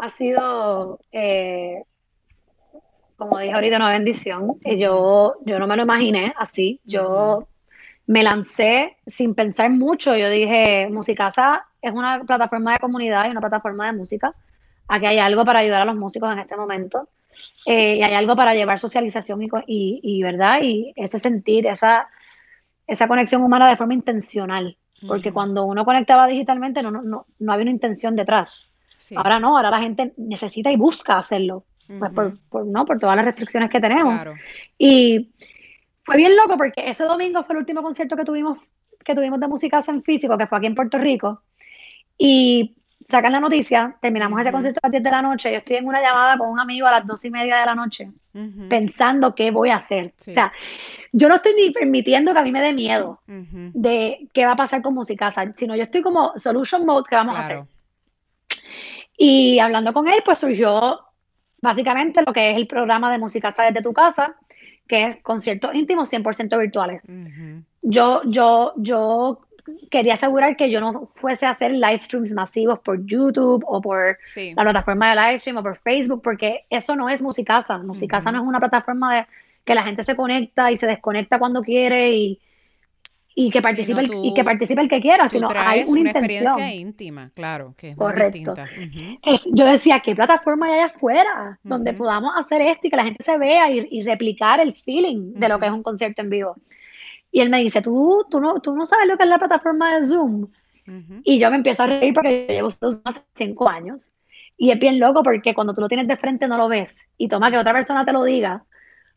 Ha 0.00 0.08
sido 0.08 0.98
eh, 1.12 1.84
como 3.22 3.38
dije 3.38 3.54
ahorita, 3.54 3.76
una 3.76 3.90
bendición. 3.90 4.56
Y 4.64 4.78
yo, 4.78 5.34
yo 5.44 5.58
no 5.58 5.66
me 5.66 5.76
lo 5.76 5.82
imaginé 5.82 6.34
así. 6.36 6.80
Yo 6.84 7.46
me 8.06 8.22
lancé 8.22 8.96
sin 9.06 9.34
pensar 9.34 9.70
mucho. 9.70 10.16
Yo 10.16 10.28
dije, 10.28 10.88
Musicasa 10.90 11.66
es 11.80 11.92
una 11.92 12.24
plataforma 12.24 12.72
de 12.72 12.78
comunidad 12.80 13.26
y 13.26 13.30
una 13.30 13.40
plataforma 13.40 13.86
de 13.86 13.96
música. 13.96 14.34
Aquí 14.88 15.06
hay 15.06 15.18
algo 15.18 15.44
para 15.44 15.60
ayudar 15.60 15.82
a 15.82 15.84
los 15.84 15.96
músicos 15.96 16.32
en 16.32 16.40
este 16.40 16.56
momento. 16.56 17.08
Eh, 17.64 17.96
y 17.96 18.02
hay 18.02 18.14
algo 18.14 18.34
para 18.34 18.54
llevar 18.54 18.78
socialización 18.78 19.42
y, 19.42 19.50
y, 20.02 20.22
verdad 20.22 20.60
y 20.62 20.92
ese 20.96 21.18
sentir, 21.18 21.66
esa, 21.66 22.08
esa 22.86 23.08
conexión 23.08 23.42
humana 23.42 23.68
de 23.68 23.76
forma 23.76 23.94
intencional. 23.94 24.76
Porque 25.06 25.32
cuando 25.32 25.64
uno 25.64 25.84
conectaba 25.84 26.28
digitalmente 26.28 26.80
no, 26.80 26.92
no, 26.92 27.02
no, 27.02 27.26
no 27.40 27.52
había 27.52 27.62
una 27.62 27.72
intención 27.72 28.14
detrás. 28.14 28.68
Ahora 29.16 29.40
no, 29.40 29.56
ahora 29.56 29.70
la 29.70 29.80
gente 29.80 30.12
necesita 30.16 30.70
y 30.70 30.76
busca 30.76 31.18
hacerlo 31.18 31.64
pues 31.86 32.12
por, 32.48 32.66
¿no? 32.66 32.84
por 32.84 32.98
todas 32.98 33.16
las 33.16 33.24
restricciones 33.24 33.70
que 33.70 33.80
tenemos. 33.80 34.26
Y 34.78 35.30
fue 36.04 36.16
bien 36.16 36.36
loco 36.36 36.56
porque 36.56 36.88
ese 36.88 37.04
domingo 37.04 37.44
fue 37.44 37.54
el 37.54 37.60
último 37.60 37.82
concierto 37.82 38.16
que 38.16 38.24
tuvimos, 38.24 38.58
que 39.04 39.14
tuvimos 39.14 39.40
de 39.40 39.48
música 39.48 39.82
en 39.86 40.02
físico, 40.02 40.38
que 40.38 40.46
fue 40.46 40.58
aquí 40.58 40.66
en 40.66 40.74
Puerto 40.74 40.98
Rico. 40.98 41.42
Y 42.18 42.76
sacan 43.08 43.32
la 43.32 43.40
noticia, 43.40 43.96
terminamos 44.00 44.40
ese 44.40 44.52
concierto 44.52 44.80
a 44.82 44.86
las 44.86 44.92
10 44.92 45.02
de 45.02 45.10
la 45.10 45.22
noche, 45.22 45.50
yo 45.50 45.58
estoy 45.58 45.76
en 45.76 45.86
una 45.86 46.00
llamada 46.00 46.38
con 46.38 46.48
un 46.48 46.60
amigo 46.60 46.86
a 46.86 46.92
las 46.92 47.06
2 47.06 47.24
y 47.24 47.30
media 47.30 47.58
de 47.58 47.66
la 47.66 47.74
noche, 47.74 48.10
pensando 48.68 49.34
qué 49.34 49.50
voy 49.50 49.70
a 49.70 49.76
hacer. 49.76 50.14
O 50.28 50.32
sea, 50.32 50.52
yo 51.12 51.28
no 51.28 51.36
estoy 51.36 51.54
ni 51.54 51.70
permitiendo 51.70 52.32
que 52.32 52.38
a 52.38 52.42
mí 52.42 52.50
me 52.50 52.62
dé 52.62 52.72
miedo 52.72 53.20
de 53.26 54.28
qué 54.32 54.46
va 54.46 54.52
a 54.52 54.56
pasar 54.56 54.82
con 54.82 54.94
música, 54.94 55.30
sino 55.54 55.76
yo 55.76 55.82
estoy 55.82 56.02
como 56.02 56.32
solution 56.36 56.86
mode, 56.86 57.04
¿qué 57.08 57.16
vamos 57.16 57.36
a 57.36 57.40
hacer? 57.40 57.62
Y 59.16 59.58
hablando 59.58 59.92
con 59.92 60.08
él, 60.08 60.22
pues 60.24 60.38
surgió 60.38 61.00
básicamente 61.62 62.22
lo 62.26 62.32
que 62.32 62.50
es 62.50 62.56
el 62.56 62.66
programa 62.66 63.10
de 63.10 63.18
música 63.18 63.52
Sabes 63.52 63.72
de 63.72 63.80
tu 63.80 63.92
casa, 63.92 64.34
que 64.86 65.06
es 65.06 65.16
conciertos 65.22 65.74
íntimos 65.74 66.12
100% 66.12 66.58
virtuales. 66.58 67.10
Yo, 67.80 68.20
yo, 68.26 68.74
yo 68.76 69.40
quería 69.90 70.14
asegurar 70.14 70.56
que 70.56 70.70
yo 70.70 70.80
no 70.80 71.08
fuese 71.14 71.46
a 71.46 71.50
hacer 71.50 71.70
live 71.70 72.00
streams 72.02 72.32
masivos 72.32 72.80
por 72.80 73.06
YouTube 73.06 73.64
o 73.66 73.80
por 73.80 74.18
la 74.36 74.62
plataforma 74.62 75.10
de 75.10 75.22
live 75.22 75.40
stream 75.40 75.56
o 75.56 75.62
por 75.62 75.78
Facebook, 75.78 76.20
porque 76.22 76.66
eso 76.68 76.96
no 76.96 77.08
es 77.08 77.22
Musicasa. 77.22 77.78
Musicasa 77.78 78.32
no 78.32 78.42
es 78.42 78.46
una 78.46 78.58
plataforma 78.58 79.16
de 79.16 79.26
que 79.64 79.74
la 79.74 79.84
gente 79.84 80.02
se 80.02 80.16
conecta 80.16 80.72
y 80.72 80.76
se 80.76 80.86
desconecta 80.86 81.38
cuando 81.38 81.62
quiere 81.62 82.12
y, 82.12 82.40
y 83.34 83.50
que 83.50 83.62
participe 83.62 84.00
el, 84.00 84.10
y 84.24 84.34
que 84.34 84.44
participe 84.44 84.80
el 84.80 84.88
que 84.88 85.00
quiera, 85.00 85.28
sino 85.28 85.48
hay 85.54 85.84
una, 85.88 86.10
experiencia 86.10 86.74
íntima, 86.74 87.30
claro, 87.34 87.74
que 87.76 87.90
es 87.90 87.96
Correcto. 87.96 88.54
yo 89.46 89.66
decía, 89.66 90.00
¿qué 90.00 90.14
plataforma 90.14 90.66
hay 90.66 90.72
allá 90.74 90.86
afuera 90.86 91.58
donde 91.62 91.94
podamos 91.94 92.32
hacer 92.36 92.60
esto 92.60 92.86
y 92.86 92.90
que 92.90 92.96
la 92.96 93.04
gente 93.04 93.22
se 93.22 93.38
vea 93.38 93.70
y, 93.70 94.02
replicar 94.02 94.60
el 94.60 94.74
feeling 94.74 95.34
de 95.34 95.48
lo 95.48 95.58
que 95.58 95.66
es 95.66 95.72
un 95.72 95.82
concierto 95.82 96.22
en 96.22 96.30
vivo? 96.30 96.56
Y 97.30 97.40
él 97.40 97.48
me 97.48 97.58
dice, 97.58 97.80
¿tú, 97.80 98.26
tú, 98.30 98.40
no, 98.40 98.60
tú 98.60 98.76
no 98.76 98.84
sabes 98.84 99.08
lo 99.08 99.16
que 99.16 99.22
es 99.22 99.28
la 99.28 99.38
plataforma 99.38 99.98
de 99.98 100.06
Zoom. 100.06 100.48
Y 101.24 101.38
yo 101.38 101.48
me 101.50 101.56
empiezo 101.56 101.84
a 101.84 101.86
reír 101.86 102.12
porque 102.12 102.46
yo 102.48 102.54
llevo 102.54 102.70
Zoom 102.70 103.00
hace 103.04 103.22
cinco 103.34 103.68
años. 103.68 104.10
Y 104.58 104.70
es 104.70 104.78
bien 104.78 104.98
loco 105.00 105.22
porque 105.22 105.54
cuando 105.54 105.74
tú 105.74 105.80
lo 105.80 105.88
tienes 105.88 106.06
de 106.06 106.16
frente 106.16 106.46
no 106.48 106.58
lo 106.58 106.68
ves. 106.68 107.08
Y 107.16 107.28
toma 107.28 107.50
que 107.50 107.58
otra 107.58 107.72
persona 107.72 108.04
te 108.04 108.12
lo 108.12 108.24
diga 108.24 108.64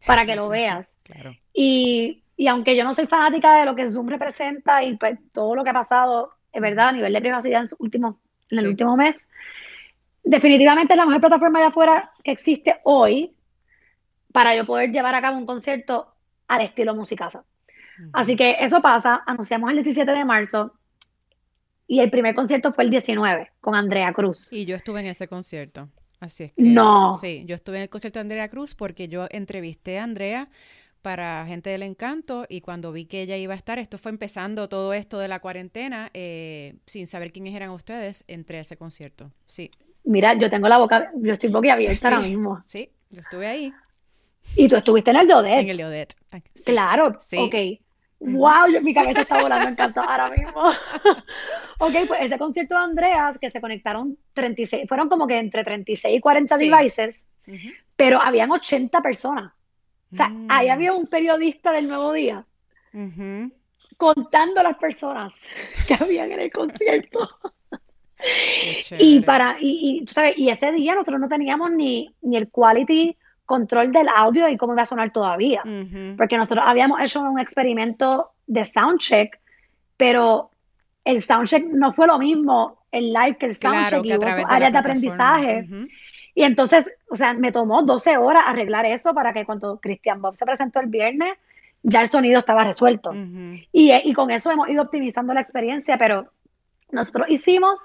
para 0.05 0.25
que 0.25 0.35
lo 0.35 0.47
veas. 0.49 0.97
Claro. 1.03 1.35
Y 1.53 2.23
y 2.37 2.47
aunque 2.47 2.75
yo 2.75 2.83
no 2.83 2.93
soy 2.93 3.07
fanática 3.07 3.59
de 3.59 3.65
lo 3.65 3.75
que 3.75 3.89
Zoom 3.89 4.09
representa 4.09 4.83
y 4.83 4.97
pues, 4.97 5.17
todo 5.33 5.55
lo 5.55 5.63
que 5.63 5.69
ha 5.69 5.73
pasado, 5.73 6.31
es 6.51 6.61
verdad, 6.61 6.89
a 6.89 6.91
nivel 6.91 7.13
de 7.13 7.21
privacidad 7.21 7.61
en, 7.61 7.67
su 7.67 7.75
último, 7.79 8.19
en 8.49 8.59
el 8.59 8.67
último 8.67 8.97
mes, 8.97 9.27
definitivamente 10.23 10.93
es 10.93 10.97
la 10.97 11.05
mejor 11.05 11.21
plataforma 11.21 11.59
de 11.59 11.65
afuera 11.65 12.11
que 12.23 12.31
existe 12.31 12.77
hoy 12.83 13.33
para 14.31 14.55
yo 14.55 14.65
poder 14.65 14.91
llevar 14.91 15.15
a 15.15 15.21
cabo 15.21 15.37
un 15.37 15.45
concierto 15.45 16.13
al 16.47 16.61
estilo 16.61 16.93
Musicasa. 16.93 17.43
Así 18.11 18.35
que 18.35 18.57
eso 18.59 18.81
pasa, 18.81 19.23
anunciamos 19.25 19.69
el 19.69 19.77
17 19.77 20.11
de 20.11 20.25
marzo 20.25 20.73
y 21.87 22.01
el 22.01 22.09
primer 22.09 22.35
concierto 22.35 22.73
fue 22.73 22.83
el 22.83 22.89
19 22.89 23.51
con 23.61 23.75
Andrea 23.75 24.11
Cruz. 24.11 24.51
Y 24.51 24.65
yo 24.65 24.75
estuve 24.75 24.99
en 24.99 25.07
ese 25.07 25.29
concierto. 25.29 25.87
Así 26.19 26.45
es 26.45 26.51
que. 26.53 26.63
No. 26.63 27.13
Sí, 27.13 27.43
yo 27.45 27.55
estuve 27.55 27.77
en 27.77 27.83
el 27.83 27.89
concierto 27.89 28.19
de 28.19 28.21
Andrea 28.21 28.49
Cruz 28.49 28.73
porque 28.75 29.07
yo 29.07 29.27
entrevisté 29.29 29.99
a 29.99 30.03
Andrea 30.03 30.49
para 31.05 31.45
Gente 31.45 31.69
del 31.69 31.83
Encanto 31.83 32.47
y 32.49 32.61
cuando 32.61 32.91
vi 32.91 33.05
que 33.05 33.21
ella 33.21 33.37
iba 33.37 33.53
a 33.53 33.57
estar, 33.57 33.77
esto 33.77 33.99
fue 33.99 34.09
empezando 34.09 34.67
todo 34.67 34.91
esto 34.91 35.19
de 35.19 35.27
la 35.27 35.39
cuarentena, 35.39 36.09
eh, 36.15 36.77
sin 36.87 37.05
saber 37.05 37.31
quiénes 37.31 37.53
eran 37.53 37.69
ustedes, 37.69 38.25
entré 38.27 38.57
a 38.57 38.61
ese 38.61 38.75
concierto. 38.75 39.31
Sí. 39.45 39.69
Mira, 40.03 40.33
yo 40.33 40.49
tengo 40.49 40.67
la 40.67 40.79
boca, 40.79 41.11
yo 41.17 41.33
estoy 41.33 41.51
boquiabierta 41.51 42.07
ahora 42.07 42.21
mismo. 42.21 42.59
Sí, 42.65 42.89
yo 43.11 43.21
estuve 43.21 43.45
ahí. 43.45 43.71
Y 44.55 44.67
tú 44.67 44.77
estuviste 44.77 45.11
en 45.11 45.17
el 45.17 45.27
de 45.27 45.33
En 45.33 45.69
el 45.69 45.77
de 45.77 46.07
Claro, 46.65 47.19
sí. 47.21 47.37
ok. 47.37 48.31
Wow, 48.31 48.81
mi 48.81 48.91
cabeza 48.91 49.21
está 49.21 49.39
volando 49.39 49.69
encantada 49.69 50.07
ahora 50.07 50.35
mismo. 50.35 50.59
ok, 51.81 51.93
pues 52.07 52.21
ese 52.21 52.39
concierto 52.39 52.73
de 52.73 52.81
Andreas, 52.81 53.37
que 53.37 53.51
se 53.51 53.61
conectaron 53.61 54.17
36, 54.33 54.87
fueron 54.87 55.07
como 55.07 55.27
que 55.27 55.37
entre 55.37 55.63
36 55.63 56.17
y 56.17 56.19
40 56.19 56.57
devices, 56.57 57.27
pero 57.95 58.19
habían 58.19 58.49
80 58.49 59.01
personas. 59.03 59.53
O 60.11 60.15
sea, 60.15 60.31
ahí 60.49 60.67
mm. 60.67 60.71
había 60.71 60.93
un 60.93 61.07
periodista 61.07 61.71
del 61.71 61.87
Nuevo 61.87 62.13
Día 62.13 62.45
contando 63.97 64.59
a 64.59 64.63
las 64.63 64.77
personas 64.77 65.33
que 65.87 65.95
habían 65.95 66.31
en 66.31 66.41
el 66.41 66.51
concierto. 66.51 67.29
y 68.99 69.19
para, 69.21 69.57
y, 69.59 70.03
y, 70.03 70.07
¿sabes? 70.07 70.35
y 70.37 70.49
ese 70.49 70.71
día 70.71 70.95
nosotros 70.95 71.19
no 71.19 71.27
teníamos 71.27 71.71
ni, 71.71 72.13
ni 72.21 72.37
el 72.37 72.49
quality 72.49 73.15
control 73.45 73.91
del 73.91 74.07
audio 74.09 74.49
y 74.49 74.57
cómo 74.57 74.73
iba 74.73 74.83
a 74.83 74.87
sonar 74.87 75.11
todavía. 75.11 75.61
Porque 76.17 76.37
nosotros 76.37 76.65
habíamos 76.67 76.99
hecho 77.01 77.21
un 77.21 77.39
experimento 77.39 78.31
de 78.47 78.65
soundcheck, 78.65 79.39
pero 79.97 80.49
el 81.03 81.21
soundcheck 81.21 81.65
no 81.65 81.93
fue 81.93 82.07
lo 82.07 82.17
mismo 82.17 82.79
el 82.91 83.13
live 83.13 83.37
que 83.37 83.45
el 83.47 83.55
soundcheck 83.55 84.05
y 84.05 84.13
hubo 84.15 84.47
áreas 84.47 84.71
de 84.71 84.79
aprendizaje. 84.79 85.67
Y 86.35 86.43
entonces, 86.43 86.91
o 87.09 87.15
sea, 87.15 87.33
me 87.33 87.51
tomó 87.51 87.81
12 87.83 88.17
horas 88.17 88.43
arreglar 88.45 88.85
eso 88.85 89.13
para 89.13 89.33
que 89.33 89.45
cuando 89.45 89.79
Christian 89.79 90.21
Bob 90.21 90.35
se 90.35 90.45
presentó 90.45 90.81
el 90.81 90.87
viernes, 90.87 91.37
ya 91.81 92.01
el 92.01 92.09
sonido 92.09 92.39
estaba 92.39 92.65
resuelto. 92.65 93.13
y, 93.71 93.91
y, 93.93 94.13
con 94.13 94.29
eso 94.31 94.51
hemos 94.51 94.67
ido 94.69 94.83
optimizando 94.83 95.33
la 95.33 95.41
experiencia, 95.41 95.97
pero 95.97 96.27
nosotros 96.91 97.27
hicimos, 97.29 97.79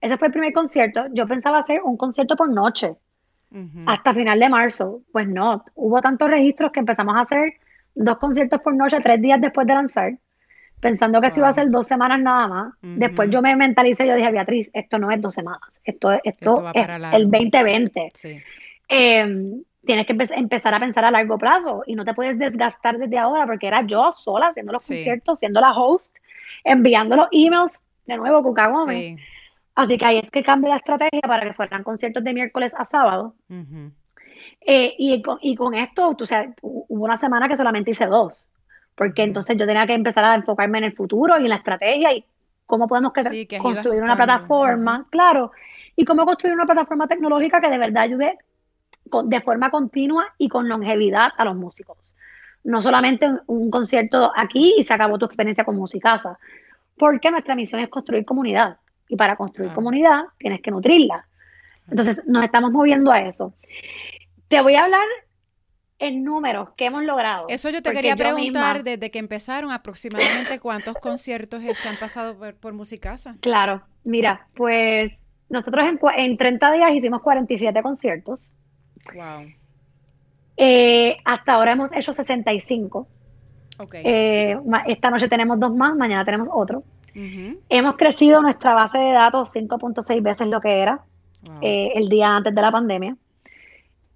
ese 0.00 0.18
fue 0.18 0.28
el 0.28 0.32
primer 0.32 0.52
concierto, 0.52 1.04
yo 1.12 1.26
pensaba 1.28 1.60
hacer 1.60 1.80
un 1.82 1.96
concierto 1.96 2.36
por 2.36 2.50
noche, 2.50 2.96
hasta 3.86 4.14
final 4.14 4.40
de 4.40 4.48
marzo. 4.48 5.02
Pues 5.12 5.28
no, 5.28 5.64
hubo 5.74 6.00
tantos 6.00 6.30
registros 6.30 6.72
que 6.72 6.80
empezamos 6.80 7.14
a 7.16 7.20
hacer 7.20 7.54
dos 7.94 8.18
conciertos 8.18 8.60
por 8.62 8.74
noche 8.74 8.98
tres 9.00 9.20
días 9.20 9.40
después 9.40 9.66
de 9.66 9.74
lanzar 9.74 10.12
pensando 10.82 11.20
que 11.20 11.28
esto 11.28 11.38
iba 11.38 11.48
a 11.48 11.52
ser 11.52 11.70
dos 11.70 11.86
semanas 11.86 12.20
nada 12.20 12.48
más. 12.48 12.74
Después 12.82 13.30
yo 13.30 13.40
me 13.40 13.54
mentalicé, 13.54 14.04
yo 14.04 14.16
dije, 14.16 14.32
Beatriz, 14.32 14.68
esto 14.74 14.98
no 14.98 15.12
es 15.12 15.20
dos 15.20 15.32
semanas, 15.32 15.80
esto, 15.84 16.10
esto, 16.24 16.72
es 16.74 16.88
el 17.12 17.30
2020. 17.30 18.10
Em, 18.88 19.62
tienes 19.86 20.06
que 20.06 20.12
empezar 20.12 20.74
a 20.74 20.80
pensar 20.80 21.04
a 21.04 21.12
largo 21.12 21.38
plazo 21.38 21.84
y 21.86 21.94
no 21.94 22.04
te 22.04 22.14
puedes 22.14 22.36
desgastar 22.36 22.98
desde 22.98 23.16
ahora 23.16 23.46
porque 23.46 23.68
era 23.68 23.86
yo 23.86 24.12
sola 24.12 24.48
haciendo 24.48 24.72
los 24.72 24.84
conciertos, 24.84 25.38
siendo 25.38 25.60
la 25.60 25.70
host, 25.70 26.16
enviando 26.64 27.14
los 27.14 27.28
emails, 27.30 27.80
de 28.04 28.16
nuevo, 28.16 28.42
Cuca 28.42 28.68
Gómez. 28.68 29.20
Así 29.76 29.96
que 29.96 30.04
ahí 30.04 30.18
es 30.18 30.32
que 30.32 30.42
cambia 30.42 30.70
la 30.70 30.76
estrategia 30.78 31.20
para 31.22 31.46
que 31.46 31.54
fueran 31.54 31.84
conciertos 31.84 32.24
de 32.24 32.34
miércoles 32.34 32.74
a 32.76 32.84
sábado. 32.84 33.36
Eh, 34.60 34.94
y, 34.98 35.22
con, 35.22 35.38
y 35.40 35.54
con 35.54 35.74
esto, 35.74 36.16
tú, 36.16 36.24
o 36.62 36.86
hubo 36.88 37.04
una 37.04 37.18
semana 37.18 37.48
que 37.48 37.56
solamente 37.56 37.92
hice 37.92 38.06
dos 38.06 38.48
porque 38.94 39.22
entonces 39.22 39.56
yo 39.56 39.66
tenía 39.66 39.86
que 39.86 39.94
empezar 39.94 40.24
a 40.24 40.34
enfocarme 40.34 40.78
en 40.78 40.84
el 40.84 40.92
futuro 40.94 41.38
y 41.38 41.44
en 41.44 41.48
la 41.48 41.56
estrategia 41.56 42.12
y 42.12 42.24
cómo 42.66 42.88
podemos 42.88 43.12
construir 43.12 44.02
una 44.02 44.16
plataforma, 44.16 45.06
claro, 45.10 45.52
y 45.96 46.04
cómo 46.04 46.24
construir 46.24 46.54
una 46.54 46.66
plataforma 46.66 47.06
tecnológica 47.06 47.60
que 47.60 47.68
de 47.68 47.78
verdad 47.78 48.04
ayude 48.04 48.38
de 49.24 49.40
forma 49.40 49.70
continua 49.70 50.26
y 50.38 50.48
con 50.48 50.68
longevidad 50.68 51.32
a 51.36 51.44
los 51.44 51.56
músicos. 51.56 52.16
No 52.64 52.80
solamente 52.80 53.30
un 53.46 53.70
concierto 53.70 54.32
aquí 54.34 54.74
y 54.78 54.84
se 54.84 54.94
acabó 54.94 55.18
tu 55.18 55.26
experiencia 55.26 55.64
con 55.64 55.76
Musicasa, 55.76 56.38
porque 56.96 57.30
nuestra 57.30 57.54
misión 57.54 57.80
es 57.80 57.88
construir 57.88 58.24
comunidad 58.24 58.76
y 59.08 59.16
para 59.16 59.36
construir 59.36 59.72
comunidad 59.72 60.24
tienes 60.38 60.60
que 60.60 60.70
nutrirla. 60.70 61.26
Entonces 61.90 62.22
nos 62.26 62.44
estamos 62.44 62.70
moviendo 62.70 63.10
a 63.10 63.20
eso. 63.20 63.52
Te 64.48 64.60
voy 64.60 64.76
a 64.76 64.84
hablar 64.84 65.04
en 66.02 66.24
números 66.24 66.70
que 66.76 66.86
hemos 66.86 67.04
logrado. 67.04 67.46
Eso 67.48 67.70
yo 67.70 67.80
te 67.80 67.92
quería 67.92 68.16
preguntar, 68.16 68.82
desde 68.82 69.10
que 69.10 69.18
empezaron, 69.18 69.70
aproximadamente 69.70 70.58
cuántos 70.58 70.96
conciertos 70.98 71.62
este 71.62 71.88
han 71.88 71.98
pasado 71.98 72.36
por, 72.36 72.54
por 72.56 72.72
Musicasa. 72.72 73.36
Claro, 73.40 73.82
mira, 74.04 74.48
pues 74.54 75.12
nosotros 75.48 75.84
en, 75.86 75.98
en 76.18 76.36
30 76.36 76.72
días 76.72 76.92
hicimos 76.94 77.22
47 77.22 77.82
conciertos. 77.82 78.52
Wow. 79.14 79.46
Eh, 80.56 81.16
hasta 81.24 81.52
ahora 81.54 81.72
hemos 81.72 81.92
hecho 81.92 82.12
65. 82.12 83.06
Okay. 83.78 84.02
Eh, 84.04 84.58
esta 84.86 85.10
noche 85.10 85.28
tenemos 85.28 85.58
dos 85.60 85.74
más, 85.74 85.94
mañana 85.96 86.24
tenemos 86.24 86.48
otro. 86.50 86.82
Hemos 87.14 87.96
crecido 87.96 88.40
nuestra 88.40 88.72
base 88.72 88.96
de 88.96 89.12
datos 89.12 89.54
5.6 89.54 90.22
veces 90.22 90.46
lo 90.46 90.62
que 90.62 90.80
era 90.80 91.02
eh, 91.60 91.90
el 91.94 92.08
día 92.08 92.36
antes 92.36 92.54
de 92.54 92.62
la 92.62 92.72
pandemia. 92.72 93.16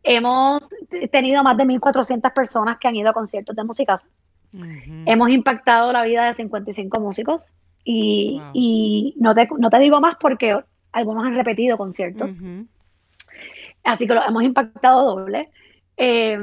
Hemos 0.08 0.68
tenido 1.10 1.42
más 1.42 1.56
de 1.56 1.64
1.400 1.64 2.32
personas 2.32 2.78
que 2.78 2.86
han 2.86 2.94
ido 2.94 3.10
a 3.10 3.12
conciertos 3.12 3.56
de 3.56 3.64
música. 3.64 4.00
Hemos 5.04 5.30
impactado 5.30 5.92
la 5.92 6.04
vida 6.04 6.26
de 6.26 6.34
55 6.34 7.00
músicos 7.00 7.52
y, 7.84 9.14
no, 9.18 9.34
te, 9.34 9.48
no 9.58 9.68
te 9.68 9.78
digo 9.80 10.00
más 10.00 10.16
porque 10.20 10.56
algunos 10.92 11.26
han 11.26 11.34
repetido 11.34 11.76
conciertos. 11.76 12.40
Así 13.82 14.06
que 14.06 14.14
lo 14.14 14.22
hemos 14.22 14.44
impactado 14.44 15.16
doble. 15.16 15.50
Eh, 15.96 16.38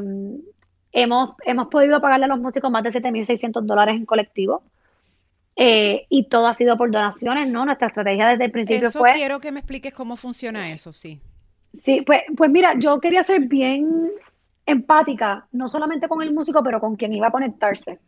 hemos, 0.91 1.29
hemos 1.45 1.67
podido 1.67 2.01
pagarle 2.01 2.25
a 2.25 2.27
los 2.27 2.39
músicos 2.39 2.69
más 2.69 2.83
de 2.83 2.89
7.600 2.89 3.61
dólares 3.61 3.95
en 3.95 4.05
colectivo. 4.05 4.63
Eh, 5.55 6.05
y 6.09 6.25
todo 6.25 6.47
ha 6.47 6.53
sido 6.53 6.77
por 6.77 6.91
donaciones, 6.91 7.47
¿no? 7.47 7.63
Nuestra 7.63 7.87
estrategia 7.87 8.27
desde 8.27 8.43
el 8.45 8.51
principio 8.51 8.89
eso 8.89 9.03
quiero 9.13 9.39
que 9.39 9.53
me 9.53 9.59
expliques 9.59 9.93
cómo 9.93 10.17
funciona 10.17 10.69
eso, 10.69 10.91
sí. 10.91 11.21
Sí, 11.73 12.01
pues, 12.01 12.21
pues 12.37 12.51
mira, 12.51 12.75
yo 12.77 12.99
quería 12.99 13.23
ser 13.23 13.41
bien 13.41 14.11
empática, 14.65 15.47
no 15.51 15.67
solamente 15.67 16.07
con 16.07 16.21
el 16.21 16.33
músico, 16.33 16.63
pero 16.63 16.79
con 16.79 16.95
quien 16.95 17.13
iba 17.13 17.27
a 17.27 17.31
conectarse. 17.31 17.99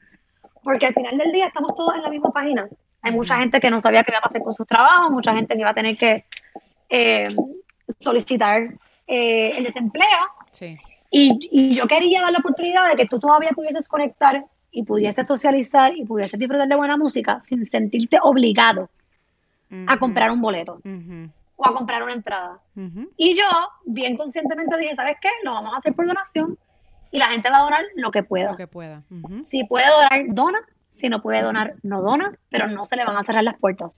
Porque 0.64 0.88
al 0.88 0.94
final 0.94 1.18
del 1.18 1.32
día 1.32 1.48
estamos 1.48 1.76
todos 1.76 1.96
en 1.96 2.04
la 2.04 2.10
misma 2.10 2.32
página. 2.32 2.68
Hay 3.02 3.12
mucha 3.12 3.38
gente 3.38 3.60
que 3.60 3.70
no 3.70 3.80
sabía 3.80 4.04
qué 4.04 4.12
iba 4.12 4.20
a 4.24 4.28
hacer 4.28 4.42
con 4.42 4.54
sus 4.54 4.66
trabajos, 4.66 5.12
mucha 5.12 5.34
gente 5.34 5.54
que 5.54 5.60
iba 5.60 5.70
a 5.70 5.76
tener 5.76 5.98
que 5.98 6.26
eh, 6.90 7.28
solicitar 8.00 8.62
eh, 9.08 9.52
el 9.58 9.64
desempleo. 9.66 10.06
Sí. 10.52 10.78
Y, 11.12 11.76
yo 11.76 11.88
quería 11.88 12.22
dar 12.22 12.32
la 12.32 12.40
oportunidad 12.40 12.90
de 12.90 12.96
que 12.96 13.08
tú 13.08 13.20
todavía 13.20 13.52
pudieses 13.52 13.88
conectar 13.88 14.44
y 14.72 14.84
pudieses 14.84 15.28
socializar 15.28 15.96
y 15.96 16.04
pudieses 16.04 16.40
disfrutar 16.40 16.68
de 16.68 16.76
buena 16.76 16.98
música 16.98 17.42
sin 17.46 17.70
sentirte 17.70 18.18
obligado 18.22 18.90
a 19.88 19.98
comprar 19.98 20.32
un 20.32 20.42
boleto 20.42 20.80
o 21.56 21.68
a 21.68 21.74
comprar 21.74 22.04
una 22.04 22.14
entrada. 22.14 22.60
Y 23.18 23.36
yo, 23.36 23.46
bien 23.86 24.18
conscientemente, 24.18 24.78
dije, 24.78 24.96
¿sabes 24.96 25.18
qué? 25.22 25.30
Lo 25.44 25.54
vamos 25.54 25.74
a 25.74 25.78
hacer 25.78 25.94
por 25.94 26.08
donación 26.08 26.58
y 27.12 27.18
la 27.18 27.28
gente 27.28 27.50
va 27.50 27.60
a 27.60 27.64
donar 27.64 27.84
lo 27.96 28.12
que 28.12 28.24
pueda. 28.24 28.52
Lo 28.52 28.58
que 28.58 28.68
pueda. 28.68 29.04
Si 29.46 29.64
puede 29.64 29.88
donar, 29.88 30.36
dona. 30.36 30.60
Si 30.90 31.10
no 31.10 31.22
puede 31.22 31.42
donar, 31.42 31.76
no 31.84 32.02
dona, 32.02 32.38
pero 32.50 32.68
no 32.68 32.86
se 32.86 32.96
le 32.96 33.06
van 33.06 33.18
a 33.18 33.24
cerrar 33.24 33.44
las 33.44 33.58
puertas. 33.58 33.92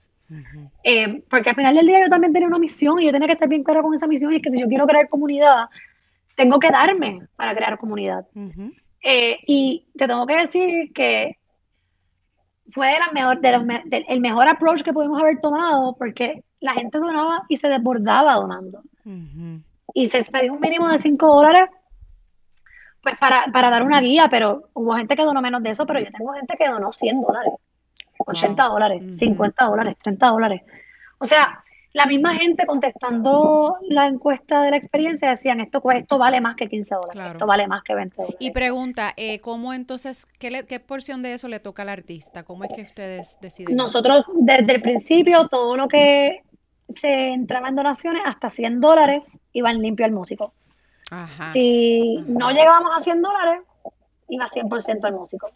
Eh, 0.84 1.22
porque 1.30 1.50
al 1.50 1.56
final 1.56 1.74
del 1.74 1.86
día 1.86 2.00
yo 2.00 2.10
también 2.10 2.32
tenía 2.32 2.48
una 2.48 2.58
misión 2.58 3.00
y 3.00 3.06
yo 3.06 3.12
tenía 3.12 3.28
que 3.28 3.34
estar 3.34 3.48
bien 3.48 3.64
clara 3.64 3.82
con 3.82 3.94
esa 3.94 4.06
misión 4.06 4.32
y 4.32 4.36
es 4.36 4.42
que 4.42 4.50
si 4.50 4.60
yo 4.60 4.68
quiero 4.68 4.86
crear 4.86 5.08
comunidad, 5.08 5.68
tengo 6.36 6.58
que 6.58 6.70
darme 6.70 7.26
para 7.36 7.54
crear 7.54 7.78
comunidad. 7.78 8.26
Eh, 9.02 9.38
y 9.46 9.86
te 9.96 10.06
tengo 10.06 10.26
que 10.26 10.36
decir 10.36 10.92
que 10.92 11.38
fue 12.72 12.92
la 12.98 13.10
mejor, 13.12 13.40
de 13.40 14.04
el 14.08 14.20
mejor 14.20 14.48
approach 14.48 14.82
que 14.82 14.92
pudimos 14.92 15.20
haber 15.20 15.40
tomado 15.40 15.96
porque 15.96 16.42
la 16.60 16.72
gente 16.74 16.98
donaba 16.98 17.44
y 17.48 17.56
se 17.56 17.68
desbordaba 17.68 18.34
donando. 18.34 18.82
Y 19.94 20.10
se 20.10 20.24
pedía 20.24 20.52
un 20.52 20.60
mínimo 20.60 20.88
de 20.88 20.98
5 20.98 21.26
dólares 21.26 21.70
pues 23.02 23.16
para, 23.16 23.46
para, 23.52 23.70
dar 23.70 23.84
una 23.84 24.00
guía, 24.00 24.28
pero 24.28 24.68
hubo 24.74 24.94
gente 24.96 25.16
que 25.16 25.24
donó 25.24 25.40
menos 25.40 25.62
de 25.62 25.70
eso, 25.70 25.86
pero 25.86 26.00
yo 26.00 26.10
tengo 26.10 26.32
gente 26.32 26.56
que 26.58 26.68
donó 26.68 26.92
100 26.92 27.22
dólares. 27.22 27.54
80 28.18 28.64
dólares, 28.64 29.02
50 29.18 29.64
dólares, 29.64 29.96
30 30.02 30.26
dólares. 30.26 30.62
O 31.18 31.24
sea, 31.24 31.62
la 31.92 32.06
misma 32.06 32.34
gente 32.36 32.66
contestando 32.66 33.76
la 33.88 34.06
encuesta 34.06 34.62
de 34.62 34.70
la 34.70 34.76
experiencia 34.76 35.30
decían 35.30 35.60
esto, 35.60 35.82
esto 35.90 36.18
vale 36.18 36.40
más 36.40 36.54
que 36.56 36.68
15 36.68 36.94
dólares, 36.94 37.32
esto 37.32 37.46
vale 37.46 37.66
más 37.66 37.82
que 37.82 37.94
20 37.94 38.16
dólares. 38.16 38.36
Y 38.40 38.50
pregunta, 38.50 39.12
eh, 39.16 39.40
¿cómo 39.40 39.72
entonces, 39.72 40.26
qué, 40.38 40.64
qué 40.68 40.80
porción 40.80 41.22
de 41.22 41.32
eso 41.32 41.48
le 41.48 41.60
toca 41.60 41.82
al 41.82 41.88
artista? 41.88 42.42
¿Cómo 42.42 42.64
es 42.64 42.74
que 42.74 42.82
ustedes 42.82 43.38
deciden? 43.40 43.74
Nosotros 43.76 44.30
desde 44.34 44.74
el 44.74 44.82
principio 44.82 45.48
todo 45.48 45.76
lo 45.76 45.88
que 45.88 46.42
se 46.94 47.32
entraba 47.32 47.68
en 47.68 47.76
donaciones 47.76 48.22
hasta 48.24 48.50
100 48.50 48.80
dólares 48.80 49.40
iban 49.52 49.80
limpio 49.80 50.06
al 50.06 50.12
músico. 50.12 50.52
Ajá. 51.10 51.52
Si 51.52 52.24
no 52.26 52.50
llegábamos 52.50 52.96
a 52.96 53.00
100 53.00 53.22
dólares, 53.22 53.62
iba 54.28 54.48
100% 54.48 55.04
al 55.04 55.14
músico. 55.14 55.50